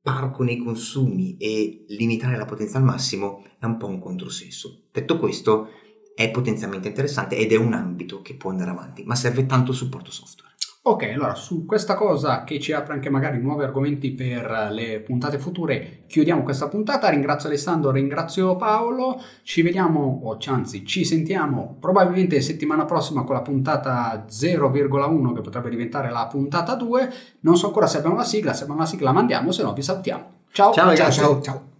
parco 0.00 0.44
nei 0.44 0.58
consumi 0.58 1.36
e 1.38 1.86
limitare 1.88 2.36
la 2.36 2.44
potenza 2.44 2.78
al 2.78 2.84
massimo 2.84 3.44
è 3.58 3.64
un 3.64 3.78
po' 3.78 3.88
un 3.88 3.98
controsenso. 3.98 4.84
Detto 4.92 5.18
questo, 5.18 5.70
è 6.14 6.30
potenzialmente 6.30 6.86
interessante 6.86 7.36
ed 7.36 7.50
è 7.50 7.56
un 7.56 7.72
ambito 7.72 8.22
che 8.22 8.36
può 8.36 8.50
andare 8.50 8.70
avanti, 8.70 9.02
ma 9.02 9.16
serve 9.16 9.46
tanto 9.46 9.72
supporto 9.72 10.12
software. 10.12 10.53
Ok, 10.86 11.04
allora 11.04 11.34
su 11.34 11.64
questa 11.64 11.94
cosa 11.94 12.44
che 12.44 12.60
ci 12.60 12.72
apre 12.72 12.92
anche 12.92 13.08
magari 13.08 13.38
nuovi 13.38 13.62
argomenti 13.62 14.12
per 14.12 14.68
le 14.70 15.00
puntate 15.00 15.38
future, 15.38 16.02
chiudiamo 16.06 16.42
questa 16.42 16.68
puntata. 16.68 17.08
Ringrazio 17.08 17.48
Alessandro, 17.48 17.90
ringrazio 17.90 18.54
Paolo. 18.56 19.18
Ci 19.44 19.62
vediamo, 19.62 20.20
o 20.22 20.36
anzi, 20.46 20.84
ci 20.84 21.06
sentiamo 21.06 21.78
probabilmente 21.80 22.38
settimana 22.42 22.84
prossima 22.84 23.22
con 23.22 23.34
la 23.34 23.40
puntata 23.40 24.26
0,1 24.28 25.32
che 25.32 25.40
potrebbe 25.40 25.70
diventare 25.70 26.10
la 26.10 26.26
puntata 26.26 26.74
2. 26.74 27.12
Non 27.40 27.56
so 27.56 27.68
ancora 27.68 27.86
se 27.86 27.96
abbiamo 27.96 28.16
la 28.16 28.24
sigla, 28.24 28.52
se 28.52 28.64
abbiamo 28.64 28.80
la 28.80 28.86
sigla 28.86 29.06
la 29.06 29.12
mandiamo, 29.12 29.52
se 29.52 29.62
no 29.62 29.72
vi 29.72 29.80
salutiamo. 29.80 30.32
Ciao, 30.52 30.74
ciao, 30.74 30.94
ciao. 30.94 31.10
ciao. 31.10 31.40
ciao. 31.40 31.73